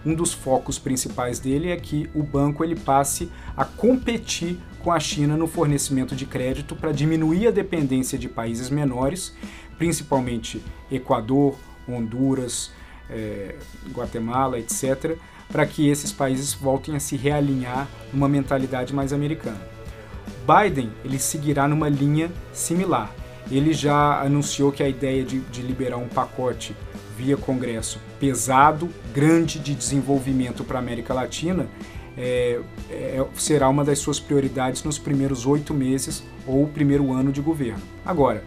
um 0.04 0.14
dos 0.14 0.32
focos 0.32 0.78
principais 0.78 1.38
dele 1.40 1.70
é 1.70 1.76
que 1.76 2.08
o 2.14 2.22
banco 2.22 2.62
ele 2.62 2.76
passe 2.76 3.30
a 3.56 3.64
competir 3.64 4.56
com 4.82 4.92
a 4.92 5.00
China 5.00 5.36
no 5.36 5.48
fornecimento 5.48 6.14
de 6.14 6.24
crédito 6.26 6.76
para 6.76 6.92
diminuir 6.92 7.48
a 7.48 7.50
dependência 7.50 8.16
de 8.16 8.28
países 8.28 8.70
menores, 8.70 9.34
principalmente 9.76 10.62
Equador, 10.90 11.56
Honduras, 11.88 12.70
é, 13.10 13.56
Guatemala, 13.92 14.58
etc., 14.58 15.16
para 15.50 15.66
que 15.66 15.88
esses 15.88 16.12
países 16.12 16.54
voltem 16.54 16.96
a 16.96 17.00
se 17.00 17.16
realinhar 17.16 17.88
numa 18.12 18.28
mentalidade 18.28 18.94
mais 18.94 19.12
americana. 19.12 19.60
Biden 20.46 20.90
ele 21.04 21.18
seguirá 21.18 21.66
numa 21.66 21.88
linha 21.88 22.30
similar. 22.52 23.10
Ele 23.50 23.72
já 23.72 24.20
anunciou 24.20 24.72
que 24.72 24.82
a 24.82 24.88
ideia 24.88 25.24
de, 25.24 25.40
de 25.40 25.62
liberar 25.62 25.96
um 25.96 26.08
pacote 26.08 26.74
via 27.16 27.36
Congresso 27.36 28.00
pesado, 28.20 28.88
grande 29.14 29.58
de 29.58 29.74
desenvolvimento 29.74 30.64
para 30.64 30.78
a 30.78 30.82
América 30.82 31.14
Latina 31.14 31.66
é, 32.16 32.60
é, 32.90 33.24
será 33.34 33.68
uma 33.68 33.84
das 33.84 33.98
suas 33.98 34.18
prioridades 34.18 34.82
nos 34.82 34.98
primeiros 34.98 35.46
oito 35.46 35.74
meses 35.74 36.22
ou 36.46 36.66
primeiro 36.66 37.12
ano 37.12 37.30
de 37.30 37.40
governo. 37.40 37.82
Agora, 38.04 38.42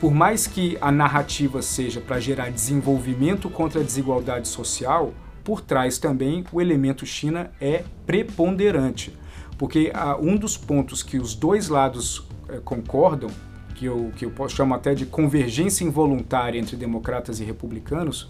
por 0.00 0.14
mais 0.14 0.46
que 0.46 0.78
a 0.80 0.92
narrativa 0.92 1.60
seja 1.60 2.00
para 2.00 2.20
gerar 2.20 2.50
desenvolvimento 2.50 3.50
contra 3.50 3.80
a 3.80 3.84
desigualdade 3.84 4.46
social, 4.46 5.12
por 5.44 5.60
trás 5.60 5.98
também 5.98 6.44
o 6.52 6.60
elemento 6.60 7.06
China 7.06 7.50
é 7.60 7.84
preponderante, 8.06 9.16
porque 9.56 9.90
ah, 9.94 10.16
um 10.20 10.36
dos 10.36 10.56
pontos 10.56 11.02
que 11.02 11.18
os 11.18 11.34
dois 11.34 11.68
lados 11.68 12.26
eh, 12.48 12.60
concordam, 12.64 13.30
que 13.74 13.86
eu, 13.86 14.12
que 14.16 14.24
eu 14.24 14.48
chamar 14.48 14.76
até 14.76 14.94
de 14.94 15.06
convergência 15.06 15.84
involuntária 15.84 16.58
entre 16.58 16.76
democratas 16.76 17.40
e 17.40 17.44
republicanos, 17.44 18.28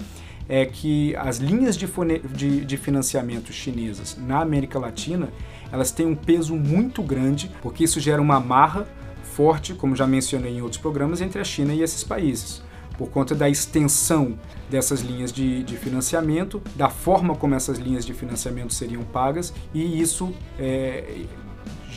é 0.48 0.64
que 0.64 1.14
as 1.16 1.38
linhas 1.38 1.76
de, 1.76 1.86
de, 2.34 2.64
de, 2.64 2.76
financiamento 2.76 3.52
chinesas 3.52 4.16
na 4.18 4.40
América 4.40 4.78
Latina 4.78 5.28
elas 5.70 5.90
têm 5.90 6.06
um 6.06 6.14
peso 6.14 6.54
muito 6.54 7.02
grande, 7.02 7.50
porque 7.60 7.84
isso 7.84 8.00
gera 8.00 8.20
uma 8.22 8.36
amarra 8.36 8.86
forte, 9.22 9.74
como 9.74 9.94
já 9.94 10.06
mencionei 10.06 10.56
em 10.56 10.62
outros 10.62 10.80
programas, 10.80 11.20
entre 11.20 11.40
a 11.40 11.44
China 11.44 11.74
e 11.74 11.82
esses 11.82 12.02
países 12.02 12.62
por 12.98 13.08
conta 13.08 13.34
da 13.34 13.48
extensão 13.48 14.36
dessas 14.68 15.00
linhas 15.00 15.32
de, 15.32 15.62
de, 15.62 15.76
financiamento, 15.76 16.60
da 16.74 16.90
forma 16.90 17.34
como 17.34 17.54
essas 17.54 17.78
linhas 17.78 18.04
de 18.04 18.12
financiamento 18.12 18.74
seriam 18.74 19.04
pagas, 19.04 19.54
e 19.72 20.00
isso, 20.00 20.34
é, 20.58 21.22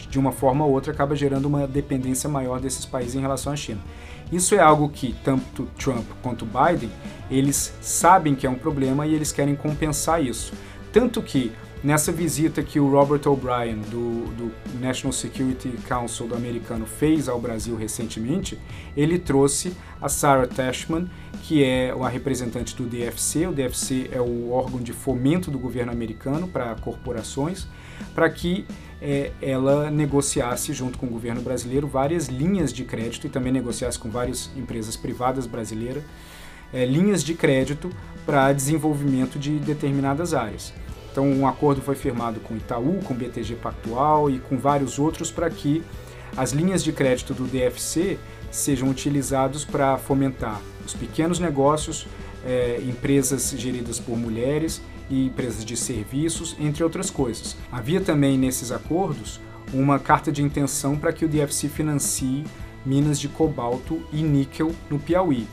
de 0.09 0.19
uma 0.19 0.31
forma 0.31 0.63
ou 0.63 0.71
outra, 0.71 0.93
acaba 0.93 1.15
gerando 1.15 1.45
uma 1.45 1.67
dependência 1.67 2.29
maior 2.29 2.61
desses 2.61 2.85
países 2.85 3.15
em 3.15 3.19
relação 3.19 3.51
à 3.51 3.55
China. 3.55 3.81
Isso 4.31 4.55
é 4.55 4.59
algo 4.59 4.87
que 4.87 5.13
tanto 5.23 5.67
Trump 5.77 6.05
quanto 6.21 6.45
Biden, 6.45 6.89
eles 7.29 7.73
sabem 7.81 8.35
que 8.35 8.47
é 8.47 8.49
um 8.49 8.55
problema 8.55 9.05
e 9.05 9.13
eles 9.13 9.31
querem 9.31 9.55
compensar 9.55 10.23
isso. 10.23 10.53
Tanto 10.93 11.21
que 11.21 11.51
Nessa 11.83 12.11
visita 12.11 12.61
que 12.61 12.79
o 12.79 12.91
Robert 12.91 13.21
O'Brien, 13.25 13.79
do, 13.89 14.25
do, 14.35 14.51
National 14.79 15.11
Security 15.11 15.69
Council 15.87 16.27
do 16.27 16.35
americano, 16.35 16.85
fez 16.85 17.27
ao 17.27 17.41
Brasil 17.41 17.75
recentemente, 17.75 18.59
ele 18.95 19.17
trouxe 19.17 19.75
a 19.99 20.07
Sarah 20.07 20.45
Tashman, 20.45 21.09
que 21.41 21.63
é 21.63 21.89
a 21.89 22.07
representante 22.07 22.75
do 22.75 22.85
DFC. 22.85 23.47
O 23.47 23.51
DFC 23.51 24.09
é 24.11 24.21
o 24.21 24.51
órgão 24.51 24.79
de 24.79 24.93
fomento 24.93 25.49
do 25.49 25.57
governo 25.57 25.91
americano 25.91 26.47
para 26.47 26.75
corporações, 26.75 27.67
para 28.13 28.29
que 28.29 28.65
é, 29.01 29.31
ela 29.41 29.89
negociasse 29.89 30.73
junto 30.73 30.99
com 30.99 31.07
o 31.07 31.09
governo 31.09 31.41
brasileiro 31.41 31.87
várias 31.87 32.27
linhas 32.27 32.71
de 32.71 32.85
crédito 32.85 33.25
e 33.25 33.29
também 33.29 33.51
negociasse 33.51 33.97
com 33.97 34.09
várias 34.09 34.51
empresas 34.55 34.95
privadas 34.95 35.47
brasileiras 35.47 36.03
é, 36.73 36.85
linhas 36.85 37.23
de 37.23 37.33
crédito 37.33 37.89
para 38.25 38.53
desenvolvimento 38.53 39.37
de 39.37 39.57
determinadas 39.59 40.33
áreas. 40.33 40.73
Então, 41.11 41.29
um 41.29 41.45
acordo 41.45 41.81
foi 41.81 41.95
firmado 41.95 42.39
com 42.39 42.55
Itaú, 42.55 42.99
com 43.03 43.13
BTG 43.13 43.55
Pactual 43.55 44.29
e 44.29 44.39
com 44.39 44.57
vários 44.57 44.97
outros 44.97 45.29
para 45.29 45.49
que 45.49 45.83
as 46.37 46.51
linhas 46.51 46.83
de 46.83 46.93
crédito 46.93 47.33
do 47.33 47.43
DFC 47.43 48.17
sejam 48.49 48.89
utilizados 48.89 49.65
para 49.65 49.97
fomentar 49.97 50.61
os 50.85 50.93
pequenos 50.93 51.39
negócios, 51.39 52.07
é, 52.45 52.81
empresas 52.81 53.51
geridas 53.51 53.99
por 53.99 54.17
mulheres 54.17 54.81
e 55.09 55.27
empresas 55.27 55.65
de 55.65 55.75
serviços, 55.75 56.55
entre 56.59 56.83
outras 56.83 57.09
coisas. 57.09 57.57
Havia 57.71 57.99
também 57.99 58.37
nesses 58.37 58.71
acordos 58.71 59.39
uma 59.73 59.99
carta 59.99 60.31
de 60.31 60.41
intenção 60.41 60.97
para 60.97 61.13
que 61.13 61.25
o 61.25 61.27
DFC 61.27 61.67
financie 61.67 62.45
minas 62.85 63.19
de 63.19 63.27
cobalto 63.27 64.01
e 64.11 64.23
níquel 64.23 64.71
no 64.89 64.97
Piauí. 64.97 65.47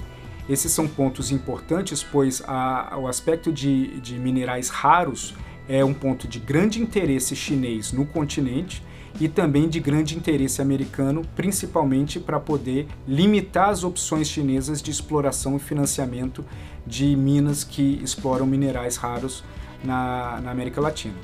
Esses 0.49 0.73
são 0.73 0.89
pontos 0.89 1.31
importantes, 1.31 2.03
pois 2.03 2.43
a, 2.47 2.97
o 2.99 3.07
aspecto 3.07 3.53
de, 3.53 4.01
de 4.01 4.19
minerais 4.19 4.71
raros 4.71 5.35
é 5.69 5.85
um 5.85 5.93
ponto 5.93 6.27
de 6.27 6.39
grande 6.39 6.81
interesse 6.81 7.37
chinês 7.37 7.93
no 7.93 8.07
continente 8.07 8.83
e 9.21 9.29
também 9.29 9.69
de 9.69 9.81
grande 9.81 10.17
interesse 10.17 10.63
americano, 10.63 11.23
principalmente 11.35 12.21
para 12.21 12.39
poder 12.39 12.87
limitar 13.07 13.71
as 13.71 13.85
opções 13.85 14.29
chinesas 14.29 14.81
de 14.81 14.91
exploração 14.91 15.57
e 15.57 15.59
financiamento 15.59 16.45
de 16.87 17.15
minas 17.17 17.65
que 17.65 18.01
exploram 18.03 18.47
minerais 18.47 18.97
raros 18.97 19.45
na, 19.85 20.41
na 20.41 20.51
América 20.51 20.81
Latina. 20.81 21.17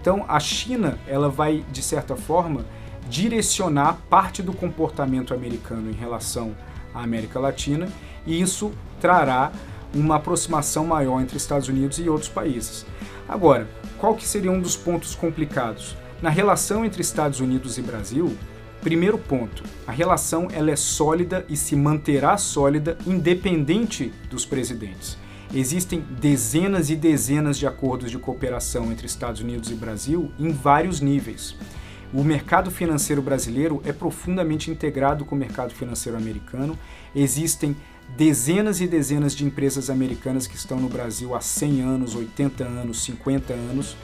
Então, 0.00 0.24
a 0.26 0.40
China 0.40 0.98
ela 1.06 1.28
vai, 1.28 1.64
de 1.70 1.82
certa 1.82 2.16
forma, 2.16 2.64
direcionar 3.08 3.98
parte 4.08 4.42
do 4.42 4.52
comportamento 4.52 5.34
americano 5.34 5.90
em 5.90 5.94
relação 5.94 6.56
à 6.94 7.02
América 7.02 7.38
Latina 7.38 7.88
e 8.26 8.40
isso 8.40 8.72
trará 9.00 9.52
uma 9.94 10.16
aproximação 10.16 10.86
maior 10.86 11.20
entre 11.20 11.36
Estados 11.36 11.68
Unidos 11.68 11.98
e 11.98 12.08
outros 12.08 12.28
países. 12.28 12.86
Agora, 13.28 13.68
qual 13.98 14.14
que 14.14 14.26
seria 14.26 14.50
um 14.50 14.60
dos 14.60 14.76
pontos 14.76 15.14
complicados? 15.14 15.96
Na 16.22 16.30
relação 16.30 16.84
entre 16.84 17.00
Estados 17.00 17.40
Unidos 17.40 17.78
e 17.78 17.82
Brasil, 17.82 18.36
primeiro 18.82 19.18
ponto, 19.18 19.62
a 19.86 19.92
relação 19.92 20.48
ela 20.52 20.70
é 20.70 20.76
sólida 20.76 21.44
e 21.48 21.56
se 21.56 21.74
manterá 21.76 22.36
sólida 22.36 22.96
independente 23.06 24.12
dos 24.28 24.44
presidentes. 24.44 25.16
Existem 25.52 26.00
dezenas 26.20 26.90
e 26.90 26.96
dezenas 26.96 27.58
de 27.58 27.66
acordos 27.66 28.10
de 28.10 28.18
cooperação 28.18 28.92
entre 28.92 29.06
Estados 29.06 29.40
Unidos 29.40 29.70
e 29.70 29.74
Brasil 29.74 30.30
em 30.38 30.52
vários 30.52 31.00
níveis. 31.00 31.56
O 32.12 32.22
mercado 32.24 32.70
financeiro 32.70 33.22
brasileiro 33.22 33.80
é 33.84 33.92
profundamente 33.92 34.70
integrado 34.70 35.24
com 35.24 35.34
o 35.34 35.38
mercado 35.38 35.72
financeiro 35.72 36.18
americano. 36.18 36.78
Existem 37.14 37.76
dezenas 38.16 38.80
e 38.80 38.86
dezenas 38.86 39.34
de 39.34 39.44
empresas 39.44 39.90
americanas 39.90 40.46
que 40.46 40.56
estão 40.56 40.78
no 40.78 40.88
Brasil 40.88 41.34
há 41.34 41.40
100 41.40 41.80
anos, 41.82 42.14
80 42.14 42.64
anos, 42.64 43.02
50 43.02 43.52
anos 43.52 43.96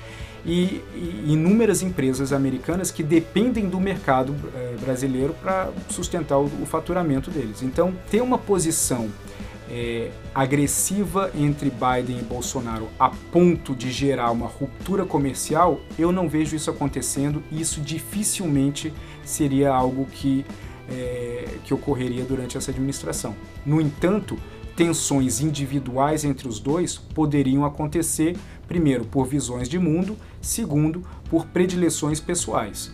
e, 0.47 0.81
e 0.95 1.25
inúmeras 1.27 1.83
empresas 1.83 2.33
americanas 2.33 2.91
que 2.91 3.03
dependem 3.03 3.69
do 3.69 3.81
mercado 3.81 4.35
é, 4.55 4.77
brasileiro 4.81 5.35
para 5.35 5.71
sustentar 5.89 6.39
o, 6.39 6.45
o, 6.45 6.67
faturamento 6.67 7.31
deles. 7.31 7.63
Então, 7.63 7.93
ter 8.11 8.23
uma 8.23 8.39
posição 8.39 9.09
é, 9.69 10.11
agressiva 10.33 11.31
entre 11.35 11.71
Biden 11.71 12.21
e 12.21 12.23
Bolsonaro 12.23 12.89
a 12.99 13.11
ponto 13.11 13.75
de 13.75 13.91
gerar 13.91 14.31
uma 14.31 14.47
ruptura 14.47 15.05
comercial, 15.05 15.81
eu 15.99 16.13
não 16.13 16.29
vejo 16.29 16.55
isso 16.55 16.71
acontecendo 16.71 17.43
isso 17.51 17.81
dificilmente 17.81 18.95
seria 19.25 19.73
algo 19.73 20.07
que, 20.07 20.47
é, 20.89 21.59
que 21.65 21.75
ocorreria 21.75 22.25
durante 22.25 22.57
essa 22.57 22.71
administração. 22.71 23.35
No 23.65 23.81
entanto, 23.81 24.39
tensões 24.77 25.41
individuais 25.41 26.25
entre 26.25 26.47
os 26.47 26.61
dois 26.61 26.97
poderiam 26.97 27.65
acontecer, 27.65 28.37
primeiro, 28.69 29.05
por 29.05 29.27
visões 29.27 29.69
de 29.69 29.79
mundo, 29.79 30.17
segundo, 30.41 31.03
por 31.31 31.47
predileções 31.47 32.21
pessoais. 32.21 32.91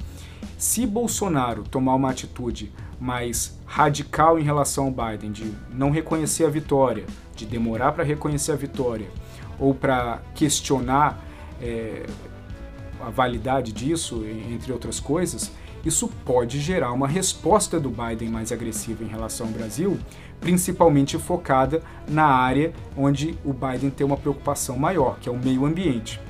Se 0.56 0.86
Bolsonaro 0.86 1.64
tomar 1.64 1.94
uma 1.96 2.10
atitude 2.10 2.72
mais 3.00 3.58
radical 3.66 4.38
em 4.38 4.44
relação 4.44 4.84
ao 4.86 4.90
Biden, 4.92 5.32
de 5.32 5.52
não 5.72 5.90
reconhecer 5.90 6.44
a 6.44 6.48
vitória, 6.48 7.04
de 7.34 7.44
demorar 7.44 7.92
para 7.92 8.04
reconhecer 8.04 8.52
a 8.52 8.56
vitória, 8.56 9.08
ou 9.58 9.74
para 9.74 10.22
questionar 10.34 11.20
é, 11.60 12.06
a 13.00 13.10
validade 13.10 13.72
disso, 13.72 14.24
entre 14.24 14.72
outras 14.72 15.00
coisas, 15.00 15.50
isso 15.84 16.08
pode 16.24 16.60
gerar 16.60 16.92
uma 16.92 17.08
resposta 17.08 17.80
do 17.80 17.90
Biden 17.90 18.28
mais 18.28 18.52
agressiva 18.52 19.02
em 19.02 19.08
relação 19.08 19.46
ao 19.46 19.52
Brasil, 19.52 19.98
principalmente 20.40 21.18
focada 21.18 21.82
na 22.08 22.26
área 22.26 22.72
onde 22.96 23.36
o 23.44 23.52
Biden 23.52 23.90
tem 23.90 24.06
uma 24.06 24.16
preocupação 24.16 24.76
maior, 24.76 25.18
que 25.20 25.28
é 25.28 25.32
o 25.32 25.38
meio 25.38 25.64
ambiente. 25.64 26.20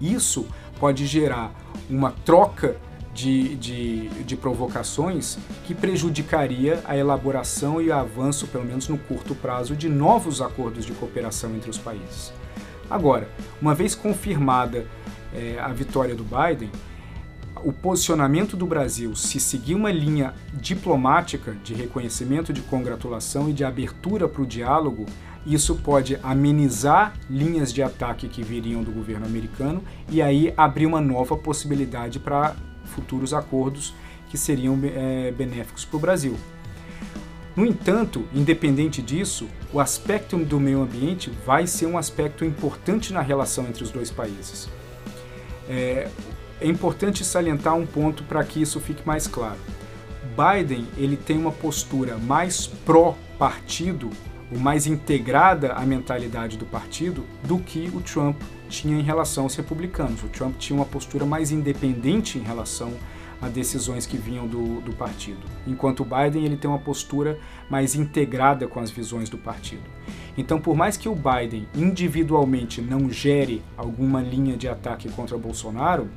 Isso 0.00 0.46
pode 0.80 1.06
gerar 1.06 1.54
uma 1.88 2.10
troca 2.24 2.76
de, 3.14 3.54
de, 3.56 4.08
de, 4.24 4.36
provocações 4.36 5.36
que 5.64 5.74
prejudicaria 5.74 6.82
a 6.84 6.96
elaboração 6.96 7.80
e 7.80 7.88
o 7.88 7.94
avanço, 7.94 8.46
pelo 8.46 8.64
menos 8.64 8.88
no 8.88 8.96
curto 8.96 9.34
prazo, 9.34 9.76
de 9.76 9.88
novos 9.88 10.40
acordos 10.40 10.84
de 10.86 10.92
cooperação 10.92 11.54
entre 11.54 11.68
os 11.68 11.76
países. 11.76 12.32
Agora, 12.90 13.28
uma 13.60 13.74
vez 13.74 13.94
confirmada 13.94 14.86
é, 15.34 15.58
a 15.60 15.68
vitória 15.68 16.14
do 16.14 16.24
Biden, 16.24 16.70
o 17.64 17.72
posicionamento 17.72 18.56
do 18.56 18.66
Brasil, 18.66 19.14
se 19.14 19.38
seguir 19.38 19.74
uma 19.74 19.90
linha 19.90 20.34
diplomática 20.54 21.56
de 21.62 21.74
reconhecimento, 21.74 22.52
de 22.52 22.60
congratulação 22.62 23.48
e 23.48 23.52
de 23.52 23.64
abertura 23.64 24.28
para 24.28 24.42
o 24.42 24.46
diálogo, 24.46 25.06
isso 25.44 25.74
pode 25.76 26.18
amenizar 26.22 27.14
linhas 27.28 27.72
de 27.72 27.82
ataque 27.82 28.28
que 28.28 28.42
viriam 28.42 28.82
do 28.82 28.92
governo 28.92 29.26
americano 29.26 29.82
e 30.08 30.22
aí 30.22 30.52
abrir 30.56 30.86
uma 30.86 31.00
nova 31.00 31.36
possibilidade 31.36 32.18
para 32.18 32.54
futuros 32.84 33.34
acordos 33.34 33.94
que 34.28 34.38
seriam 34.38 34.78
é, 34.82 35.32
benéficos 35.32 35.84
para 35.84 35.96
o 35.96 36.00
Brasil. 36.00 36.36
No 37.54 37.66
entanto, 37.66 38.24
independente 38.32 39.02
disso, 39.02 39.46
o 39.72 39.78
aspecto 39.78 40.38
do 40.38 40.58
meio 40.58 40.80
ambiente 40.80 41.30
vai 41.44 41.66
ser 41.66 41.86
um 41.86 41.98
aspecto 41.98 42.44
importante 42.44 43.12
na 43.12 43.20
relação 43.20 43.66
entre 43.66 43.84
os 43.84 43.90
dois 43.90 44.10
países. 44.10 44.70
É, 45.68 46.08
é 46.62 46.66
importante 46.66 47.24
salientar 47.24 47.74
um 47.74 47.84
ponto 47.84 48.22
para 48.24 48.44
que 48.44 48.62
isso 48.62 48.80
fique 48.80 49.06
mais 49.06 49.26
claro. 49.26 49.58
Biden 50.36 50.86
ele 50.96 51.16
tem 51.16 51.36
uma 51.36 51.50
postura 51.50 52.16
mais 52.16 52.66
pró-partido, 52.66 54.08
ou 54.50 54.58
mais 54.58 54.86
integrada 54.86 55.72
à 55.72 55.80
mentalidade 55.84 56.56
do 56.56 56.64
partido, 56.64 57.24
do 57.42 57.58
que 57.58 57.90
o 57.92 58.00
Trump 58.00 58.40
tinha 58.68 58.96
em 58.96 59.02
relação 59.02 59.44
aos 59.44 59.56
republicanos. 59.56 60.22
O 60.22 60.28
Trump 60.28 60.56
tinha 60.56 60.78
uma 60.78 60.86
postura 60.86 61.26
mais 61.26 61.50
independente 61.50 62.38
em 62.38 62.42
relação 62.42 62.92
a 63.40 63.48
decisões 63.48 64.06
que 64.06 64.16
vinham 64.16 64.46
do, 64.46 64.80
do 64.82 64.92
partido, 64.92 65.40
enquanto 65.66 66.00
o 66.00 66.04
Biden 66.04 66.44
ele 66.44 66.56
tem 66.56 66.70
uma 66.70 66.78
postura 66.78 67.40
mais 67.68 67.96
integrada 67.96 68.68
com 68.68 68.78
as 68.78 68.88
visões 68.88 69.28
do 69.28 69.36
partido. 69.36 69.82
Então, 70.36 70.60
por 70.60 70.74
mais 70.74 70.96
que 70.96 71.08
o 71.08 71.14
Biden 71.14 71.68
individualmente 71.74 72.80
não 72.80 73.10
gere 73.10 73.62
alguma 73.76 74.20
linha 74.22 74.56
de 74.56 74.68
ataque 74.68 75.08
contra 75.10 75.36
Bolsonaro, 75.36 76.08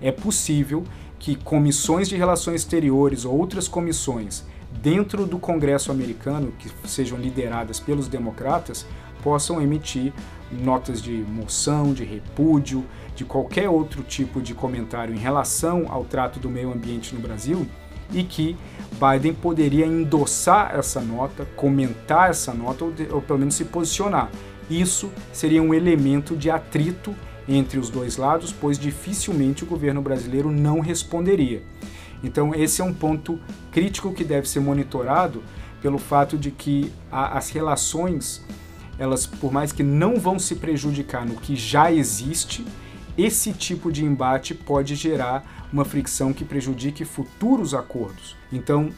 é 0.00 0.12
possível 0.12 0.84
que 1.18 1.34
comissões 1.34 2.08
de 2.08 2.16
relações 2.16 2.60
exteriores 2.60 3.24
ou 3.24 3.36
outras 3.36 3.66
comissões 3.66 4.44
dentro 4.82 5.26
do 5.26 5.38
Congresso 5.38 5.90
americano, 5.90 6.52
que 6.58 6.70
sejam 6.88 7.18
lideradas 7.18 7.80
pelos 7.80 8.08
democratas, 8.08 8.86
possam 9.22 9.60
emitir 9.60 10.12
notas 10.52 11.00
de 11.00 11.12
moção, 11.12 11.94
de 11.94 12.04
repúdio, 12.04 12.84
de 13.16 13.24
qualquer 13.24 13.68
outro 13.68 14.02
tipo 14.02 14.40
de 14.42 14.54
comentário 14.54 15.14
em 15.14 15.18
relação 15.18 15.86
ao 15.88 16.04
trato 16.04 16.38
do 16.38 16.50
meio 16.50 16.70
ambiente 16.70 17.14
no 17.14 17.20
Brasil 17.20 17.66
e 18.12 18.22
que 18.22 18.56
Biden 18.94 19.34
poderia 19.34 19.86
endossar 19.86 20.74
essa 20.74 21.00
nota, 21.00 21.44
comentar 21.56 22.30
essa 22.30 22.54
nota 22.54 22.84
ou, 22.84 22.92
de, 22.92 23.08
ou 23.10 23.20
pelo 23.20 23.38
menos 23.38 23.54
se 23.54 23.64
posicionar. 23.64 24.30
Isso 24.70 25.10
seria 25.32 25.62
um 25.62 25.74
elemento 25.74 26.36
de 26.36 26.50
atrito 26.50 27.14
entre 27.48 27.78
os 27.78 27.90
dois 27.90 28.16
lados, 28.16 28.52
pois 28.52 28.78
dificilmente 28.78 29.64
o 29.64 29.66
governo 29.66 30.00
brasileiro 30.00 30.50
não 30.50 30.80
responderia. 30.80 31.62
Então, 32.22 32.54
esse 32.54 32.80
é 32.80 32.84
um 32.84 32.94
ponto 32.94 33.38
crítico 33.70 34.12
que 34.12 34.24
deve 34.24 34.48
ser 34.48 34.60
monitorado 34.60 35.42
pelo 35.82 35.98
fato 35.98 36.38
de 36.38 36.50
que 36.50 36.90
a, 37.12 37.36
as 37.36 37.50
relações, 37.50 38.42
elas, 38.98 39.26
por 39.26 39.52
mais 39.52 39.72
que 39.72 39.82
não 39.82 40.16
vão 40.16 40.38
se 40.38 40.54
prejudicar 40.54 41.26
no 41.26 41.34
que 41.34 41.54
já 41.54 41.92
existe, 41.92 42.64
esse 43.16 43.52
tipo 43.52 43.92
de 43.92 44.04
embate 44.04 44.54
pode 44.54 44.94
gerar 44.94 45.68
uma 45.72 45.84
fricção 45.84 46.32
que 46.32 46.44
prejudique 46.44 47.04
futuros 47.04 47.74
acordos. 47.74 48.36
Então, 48.52 48.90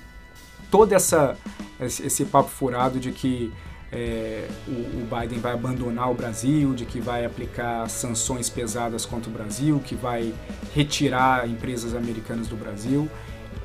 todo 0.71 0.93
essa, 0.93 1.37
esse 1.81 2.25
papo 2.25 2.49
furado 2.49 2.99
de 2.99 3.13
que 3.13 3.53
é, 3.93 4.49
o, 4.67 4.71
o, 4.71 5.09
Biden 5.11 5.39
vai 5.39 5.53
abandonar 5.53 6.11
o 6.11 6.15
Brasil, 6.15 6.75
de 6.75 6.85
que 6.85 7.01
vai 7.01 7.25
aplicar 7.25 7.89
sanções 7.89 8.51
pesadas 8.51 9.07
contra 9.07 9.31
o 9.31 9.33
Brasil, 9.33 9.81
que 9.85 9.95
vai 9.95 10.35
retirar 10.75 11.49
empresas 11.49 11.95
americanas 11.95 12.49
do 12.49 12.57
Brasil, 12.57 13.09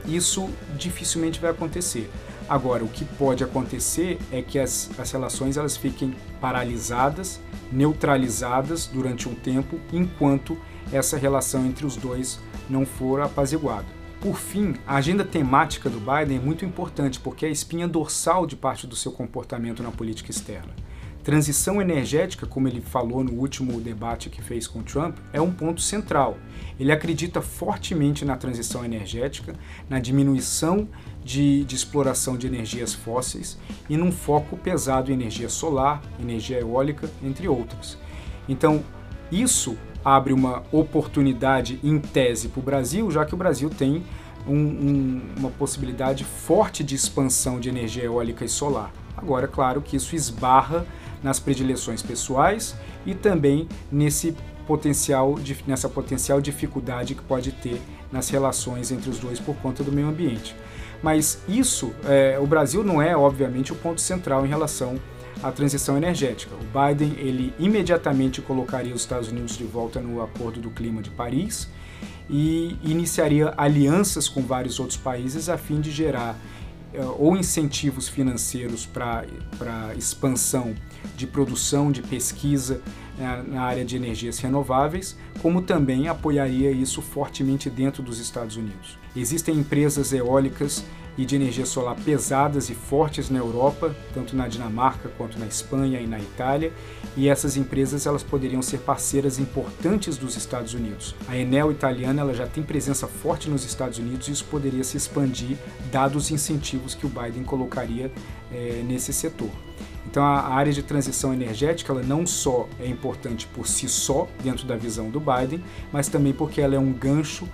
isso 0.05 0.49
dificilmente 0.77 1.39
vai 1.39 1.51
acontecer. 1.51 2.09
Agora, 2.49 2.83
o 2.83 2.87
que 2.87 3.05
pode 3.05 3.43
acontecer 3.43 4.19
é 4.31 4.41
que 4.41 4.59
as, 4.59 4.89
as 4.97 5.11
relações 5.11 5.57
elas 5.57 5.77
fiquem 5.77 6.15
paralisadas, 6.39 7.39
neutralizadas 7.71 8.87
durante 8.87 9.29
um 9.29 9.35
tempo, 9.35 9.79
enquanto 9.93 10.57
essa 10.91 11.17
relação 11.17 11.65
entre 11.65 11.85
os 11.85 11.95
dois 11.95 12.39
não 12.69 12.85
for 12.85 13.21
apaziguada. 13.21 13.87
Por 14.19 14.37
fim, 14.37 14.75
a 14.85 14.97
agenda 14.97 15.25
temática 15.25 15.89
do 15.89 15.99
Biden 15.99 16.37
é 16.37 16.39
muito 16.39 16.63
importante 16.63 17.19
porque 17.19 17.45
é 17.45 17.49
a 17.49 17.51
espinha 17.51 17.87
dorsal 17.87 18.45
de 18.45 18.55
parte 18.55 18.85
do 18.85 18.95
seu 18.95 19.11
comportamento 19.11 19.81
na 19.81 19.91
política 19.91 20.29
externa. 20.29 20.73
Transição 21.23 21.79
energética, 21.79 22.47
como 22.47 22.67
ele 22.67 22.81
falou 22.81 23.23
no 23.23 23.33
último 23.33 23.79
debate 23.79 24.27
que 24.27 24.41
fez 24.41 24.65
com 24.65 24.81
Trump, 24.81 25.17
é 25.31 25.39
um 25.39 25.51
ponto 25.51 25.79
central. 25.79 26.35
Ele 26.79 26.91
acredita 26.91 27.41
fortemente 27.41 28.25
na 28.25 28.35
transição 28.35 28.83
energética, 28.83 29.53
na 29.87 29.99
diminuição 29.99 30.87
de, 31.23 31.63
de, 31.63 31.75
exploração 31.75 32.35
de 32.35 32.47
energias 32.47 32.95
fósseis 32.95 33.55
e 33.87 33.95
num 33.97 34.11
foco 34.11 34.57
pesado 34.57 35.11
em 35.11 35.13
energia 35.13 35.47
solar, 35.47 36.01
energia 36.19 36.59
eólica, 36.59 37.07
entre 37.23 37.47
outras. 37.47 37.99
Então, 38.49 38.83
isso 39.31 39.77
abre 40.03 40.33
uma 40.33 40.63
oportunidade 40.71 41.79
em 41.83 41.99
tese 41.99 42.47
para 42.47 42.59
o 42.59 42.63
Brasil, 42.63 43.11
já 43.11 43.23
que 43.25 43.35
o 43.35 43.37
Brasil 43.37 43.69
tem 43.69 44.03
um, 44.47 44.55
um, 44.55 45.21
uma 45.37 45.51
possibilidade 45.51 46.23
forte 46.23 46.83
de 46.83 46.95
expansão 46.95 47.59
de 47.59 47.69
energia 47.69 48.05
eólica 48.05 48.43
e 48.43 48.49
solar. 48.49 48.91
Agora, 49.15 49.47
claro 49.47 49.83
que 49.83 49.95
isso 49.95 50.15
esbarra 50.15 50.83
nas 51.23 51.39
predileções 51.39 52.01
pessoais 52.01 52.75
e 53.05 53.13
também 53.13 53.67
nesse 53.91 54.35
potencial, 54.65 55.35
nessa 55.67 55.89
potencial 55.89 56.39
dificuldade 56.39 57.15
que 57.15 57.21
pode 57.21 57.51
ter 57.51 57.81
nas 58.11 58.29
relações 58.29 58.91
entre 58.91 59.09
os 59.09 59.19
dois 59.19 59.39
por 59.39 59.55
conta 59.57 59.83
do 59.83 59.91
meio 59.91 60.07
ambiente. 60.07 60.55
Mas 61.01 61.41
isso, 61.47 61.93
é, 62.05 62.37
o 62.39 62.45
Brasil 62.45 62.83
não 62.83 63.01
é, 63.01 63.15
obviamente, 63.15 63.71
o 63.71 63.75
ponto 63.75 63.99
central 63.99 64.45
em 64.45 64.49
relação 64.49 64.99
à 65.41 65.51
transição 65.51 65.97
energética. 65.97 66.53
O 66.55 66.89
Biden 66.89 67.13
ele 67.17 67.53
imediatamente 67.57 68.41
colocaria 68.41 68.93
os 68.93 69.01
Estados 69.01 69.29
Unidos 69.29 69.57
de 69.57 69.63
volta 69.63 69.99
no 69.99 70.21
Acordo 70.21 70.61
do 70.61 70.69
Clima 70.69 71.01
de 71.01 71.09
Paris 71.09 71.67
e 72.29 72.77
iniciaria 72.83 73.53
alianças 73.57 74.29
com 74.29 74.41
vários 74.41 74.79
outros 74.79 74.97
países 74.97 75.49
a 75.49 75.57
fim 75.57 75.81
de 75.81 75.91
gerar 75.91 76.37
ou 77.17 77.37
incentivos 77.37 78.07
financeiros 78.07 78.85
para 78.85 79.95
expansão 79.97 80.75
de 81.15 81.25
produção, 81.25 81.91
de 81.91 82.01
pesquisa 82.01 82.81
né, 83.17 83.43
na 83.47 83.61
área 83.63 83.85
de 83.85 83.95
energias 83.95 84.39
renováveis, 84.39 85.17
como 85.41 85.61
também 85.61 86.07
apoiaria 86.07 86.71
isso 86.71 87.01
fortemente 87.01 87.69
dentro 87.69 88.03
dos 88.03 88.19
Estados 88.19 88.55
Unidos. 88.55 88.97
Existem 89.15 89.57
empresas 89.57 90.13
eólicas 90.13 90.83
e 91.21 91.25
de 91.25 91.35
energia 91.35 91.67
solar 91.67 91.95
pesadas 92.03 92.69
e 92.71 92.73
fortes 92.73 93.29
na 93.29 93.37
Europa, 93.37 93.95
tanto 94.11 94.35
na 94.35 94.47
Dinamarca 94.47 95.07
quanto 95.17 95.37
na 95.37 95.45
Espanha 95.45 95.99
e 95.99 96.07
na 96.07 96.19
Itália, 96.19 96.73
e 97.15 97.29
essas 97.29 97.55
empresas 97.55 98.07
elas 98.07 98.23
poderiam 98.23 98.61
ser 98.61 98.79
parceiras 98.79 99.37
importantes 99.37 100.17
dos 100.17 100.35
Estados 100.35 100.73
Unidos. 100.73 101.15
A 101.27 101.37
Enel 101.37 101.71
italiana 101.71 102.21
ela 102.21 102.33
já 102.33 102.47
tem 102.47 102.63
presença 102.63 103.07
forte 103.07 103.49
nos 103.49 103.63
Estados 103.63 103.99
Unidos 103.99 104.27
e 104.27 104.31
isso 104.31 104.45
poderia 104.45 104.83
se 104.83 104.97
expandir 104.97 105.57
dados 105.91 106.23
os 106.23 106.31
incentivos 106.31 106.95
que 106.95 107.05
o 107.05 107.09
Biden 107.09 107.43
colocaria 107.43 108.11
é, 108.51 108.83
nesse 108.83 109.13
setor. 109.13 109.49
Então 110.05 110.23
a 110.23 110.47
área 110.53 110.73
de 110.73 110.81
transição 110.81 111.33
energética 111.33 111.93
ela 111.93 112.01
não 112.01 112.25
só 112.25 112.67
é 112.79 112.87
importante 112.87 113.47
por 113.47 113.67
si 113.67 113.87
só 113.87 114.27
dentro 114.43 114.65
da 114.65 114.75
visão 114.75 115.09
do 115.09 115.19
Biden, 115.19 115.63
mas 115.91 116.07
também 116.07 116.33
porque 116.33 116.59
ela 116.59 116.75
é 116.75 116.79
um 116.79 116.91
gancho 116.91 117.47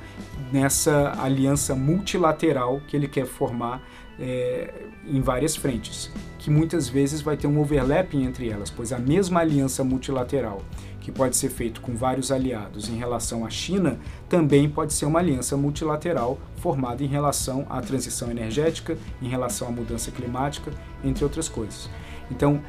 nessa 0.51 1.13
aliança 1.21 1.75
multilateral 1.75 2.81
que 2.87 2.95
ele 2.95 3.07
quer 3.07 3.25
formar 3.25 3.81
é, 4.19 4.73
em 5.05 5.21
várias 5.21 5.55
frentes, 5.55 6.11
que 6.39 6.49
muitas 6.49 6.87
vezes 6.89 7.21
vai 7.21 7.37
ter 7.37 7.47
um 7.47 7.59
overlapping 7.59 8.23
entre 8.23 8.49
elas, 8.49 8.69
pois 8.69 8.91
a 8.91 8.97
mesma 8.97 9.41
aliança 9.41 9.83
multilateral 9.83 10.61
que 11.07 11.11
pode 11.11 11.37
ser 11.37 11.49
feito 11.49 11.79
com 11.79 11.95
vários 11.95 12.33
aliados 12.33 12.89
em 12.89 12.97
relação 12.97 13.45
à 13.45 13.49
China, 13.49 13.97
também 14.27 14.69
pode 14.69 14.91
ser 14.91 15.05
uma 15.05 15.19
aliança 15.19 15.55
multilateral 15.55 16.37
formada 16.57 17.01
em 17.01 17.07
relação 17.07 17.65
à 17.69 17.79
transição 17.79 18.29
energética, 18.29 18.97
em 19.21 19.29
relação 19.29 19.69
à 19.69 19.71
mudança 19.71 20.11
climática, 20.11 20.69
entre 21.05 21.23
outras 21.23 21.47
coisas. 21.47 21.89
Então, 22.29 22.61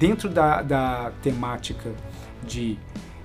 dentro 0.00 0.28
da, 0.28 0.62
da 0.62 1.12
temática 1.22 1.92
de 2.44 2.76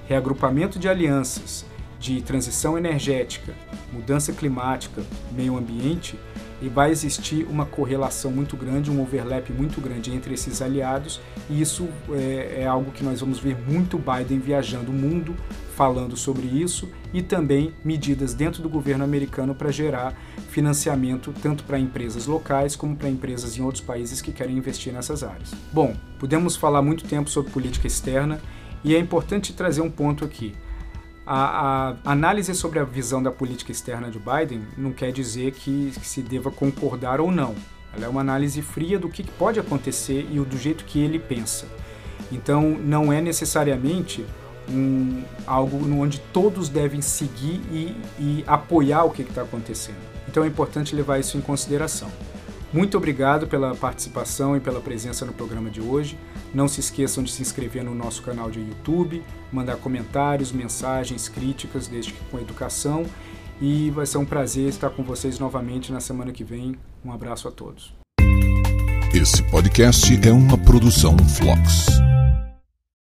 reagrupamento 0.07 0.77
de 0.77 0.87
alianças, 0.87 1.65
de 2.01 2.19
transição 2.21 2.75
energética, 2.77 3.53
mudança 3.93 4.33
climática, 4.33 5.03
meio 5.31 5.55
ambiente, 5.55 6.17
e 6.61 6.67
vai 6.67 6.91
existir 6.91 7.45
uma 7.49 7.65
correlação 7.65 8.31
muito 8.31 8.55
grande, 8.55 8.91
um 8.91 9.01
overlap 9.01 9.49
muito 9.51 9.79
grande 9.81 10.13
entre 10.13 10.33
esses 10.33 10.61
aliados, 10.61 11.19
e 11.49 11.61
isso 11.61 11.87
é, 12.11 12.61
é, 12.61 12.67
algo 12.67 12.91
que 12.91 13.03
nós 13.03 13.19
vamos 13.19 13.39
ver 13.39 13.57
muito 13.67 13.97
Biden 13.97 14.39
viajando 14.39 14.91
o 14.91 14.93
mundo 14.93 15.35
falando 15.75 16.15
sobre 16.15 16.45
isso 16.45 16.89
e 17.11 17.21
também 17.21 17.73
medidas 17.83 18.33
dentro 18.33 18.61
do 18.61 18.69
governo 18.69 19.03
americano 19.03 19.55
para 19.55 19.71
gerar 19.71 20.13
financiamento 20.49 21.33
tanto 21.41 21.63
para 21.63 21.79
empresas 21.79 22.27
locais 22.27 22.75
como 22.75 22.95
para 22.95 23.09
empresas 23.09 23.57
em 23.57 23.63
outros 23.63 23.83
países 23.83 24.21
que 24.21 24.31
querem 24.31 24.57
investir 24.57 24.93
nessas 24.93 25.23
áreas. 25.23 25.51
Bom, 25.73 25.95
podemos 26.19 26.55
falar 26.55 26.81
muito 26.81 27.05
tempo 27.05 27.29
sobre 27.29 27.51
política 27.51 27.87
externa 27.87 28.39
e 28.83 28.95
é 28.95 28.99
importante 28.99 29.53
trazer 29.53 29.81
um 29.81 29.89
ponto 29.89 30.23
aqui. 30.23 30.53
A, 31.25 31.95
a, 32.03 32.11
análise 32.11 32.53
sobre 32.55 32.79
a 32.79 32.83
visão 32.83 33.21
da 33.21 33.31
política 33.31 33.71
externa 33.71 34.09
de 34.09 34.19
Biden 34.19 34.63
não 34.77 34.91
quer 34.91 35.11
dizer 35.11 35.51
que, 35.51 35.93
se 36.01 36.21
deva 36.21 36.49
concordar 36.49 37.21
ou 37.21 37.31
não. 37.31 37.55
Ela 37.93 38.05
é 38.05 38.09
uma 38.09 38.21
análise 38.21 38.61
fria 38.61 38.97
do 38.97 39.09
que 39.09 39.23
pode 39.23 39.59
acontecer 39.59 40.27
e 40.31 40.39
do 40.39 40.57
jeito 40.57 40.85
que 40.85 40.99
ele 40.99 41.19
pensa. 41.19 41.67
Então, 42.31 42.69
não 42.69 43.11
é 43.11 43.21
necessariamente 43.21 44.25
um, 44.69 45.23
algo 45.45 45.77
onde 45.99 46.19
todos 46.33 46.69
devem 46.69 47.01
seguir 47.01 47.61
e, 47.71 47.95
e 48.17 48.43
apoiar 48.47 49.03
o 49.03 49.11
que 49.11 49.21
está 49.21 49.41
acontecendo. 49.41 49.99
Então, 50.27 50.43
é 50.43 50.47
importante 50.47 50.95
levar 50.95 51.19
isso 51.19 51.37
em 51.37 51.41
consideração. 51.41 52.09
Muito 52.71 52.97
obrigado 52.97 53.47
pela 53.47 53.75
participação 53.75 54.55
e 54.55 54.59
pela 54.61 54.79
presença 54.79 55.25
no 55.25 55.33
programa 55.33 55.69
de 55.69 55.81
hoje. 55.81 56.17
Não 56.53 56.67
se 56.67 56.79
esqueçam 56.79 57.23
de 57.23 57.31
se 57.31 57.41
inscrever 57.41 57.83
no 57.83 57.95
nosso 57.95 58.21
canal 58.21 58.51
de 58.51 58.59
YouTube, 58.59 59.23
mandar 59.51 59.77
comentários, 59.77 60.51
mensagens, 60.51 61.29
críticas, 61.29 61.87
desde 61.87 62.11
que 62.13 62.23
com 62.25 62.39
educação. 62.39 63.05
E 63.61 63.89
vai 63.91 64.05
ser 64.05 64.17
um 64.17 64.25
prazer 64.25 64.67
estar 64.67 64.89
com 64.89 65.03
vocês 65.03 65.39
novamente 65.39 65.91
na 65.91 65.99
semana 65.99 66.31
que 66.31 66.43
vem. 66.43 66.75
Um 67.05 67.11
abraço 67.11 67.47
a 67.47 67.51
todos. 67.51 67.93
Esse 69.13 69.43
podcast 69.43 70.27
é 70.27 70.31
uma 70.31 70.57
produção 70.57 71.17
Flux. 71.17 72.10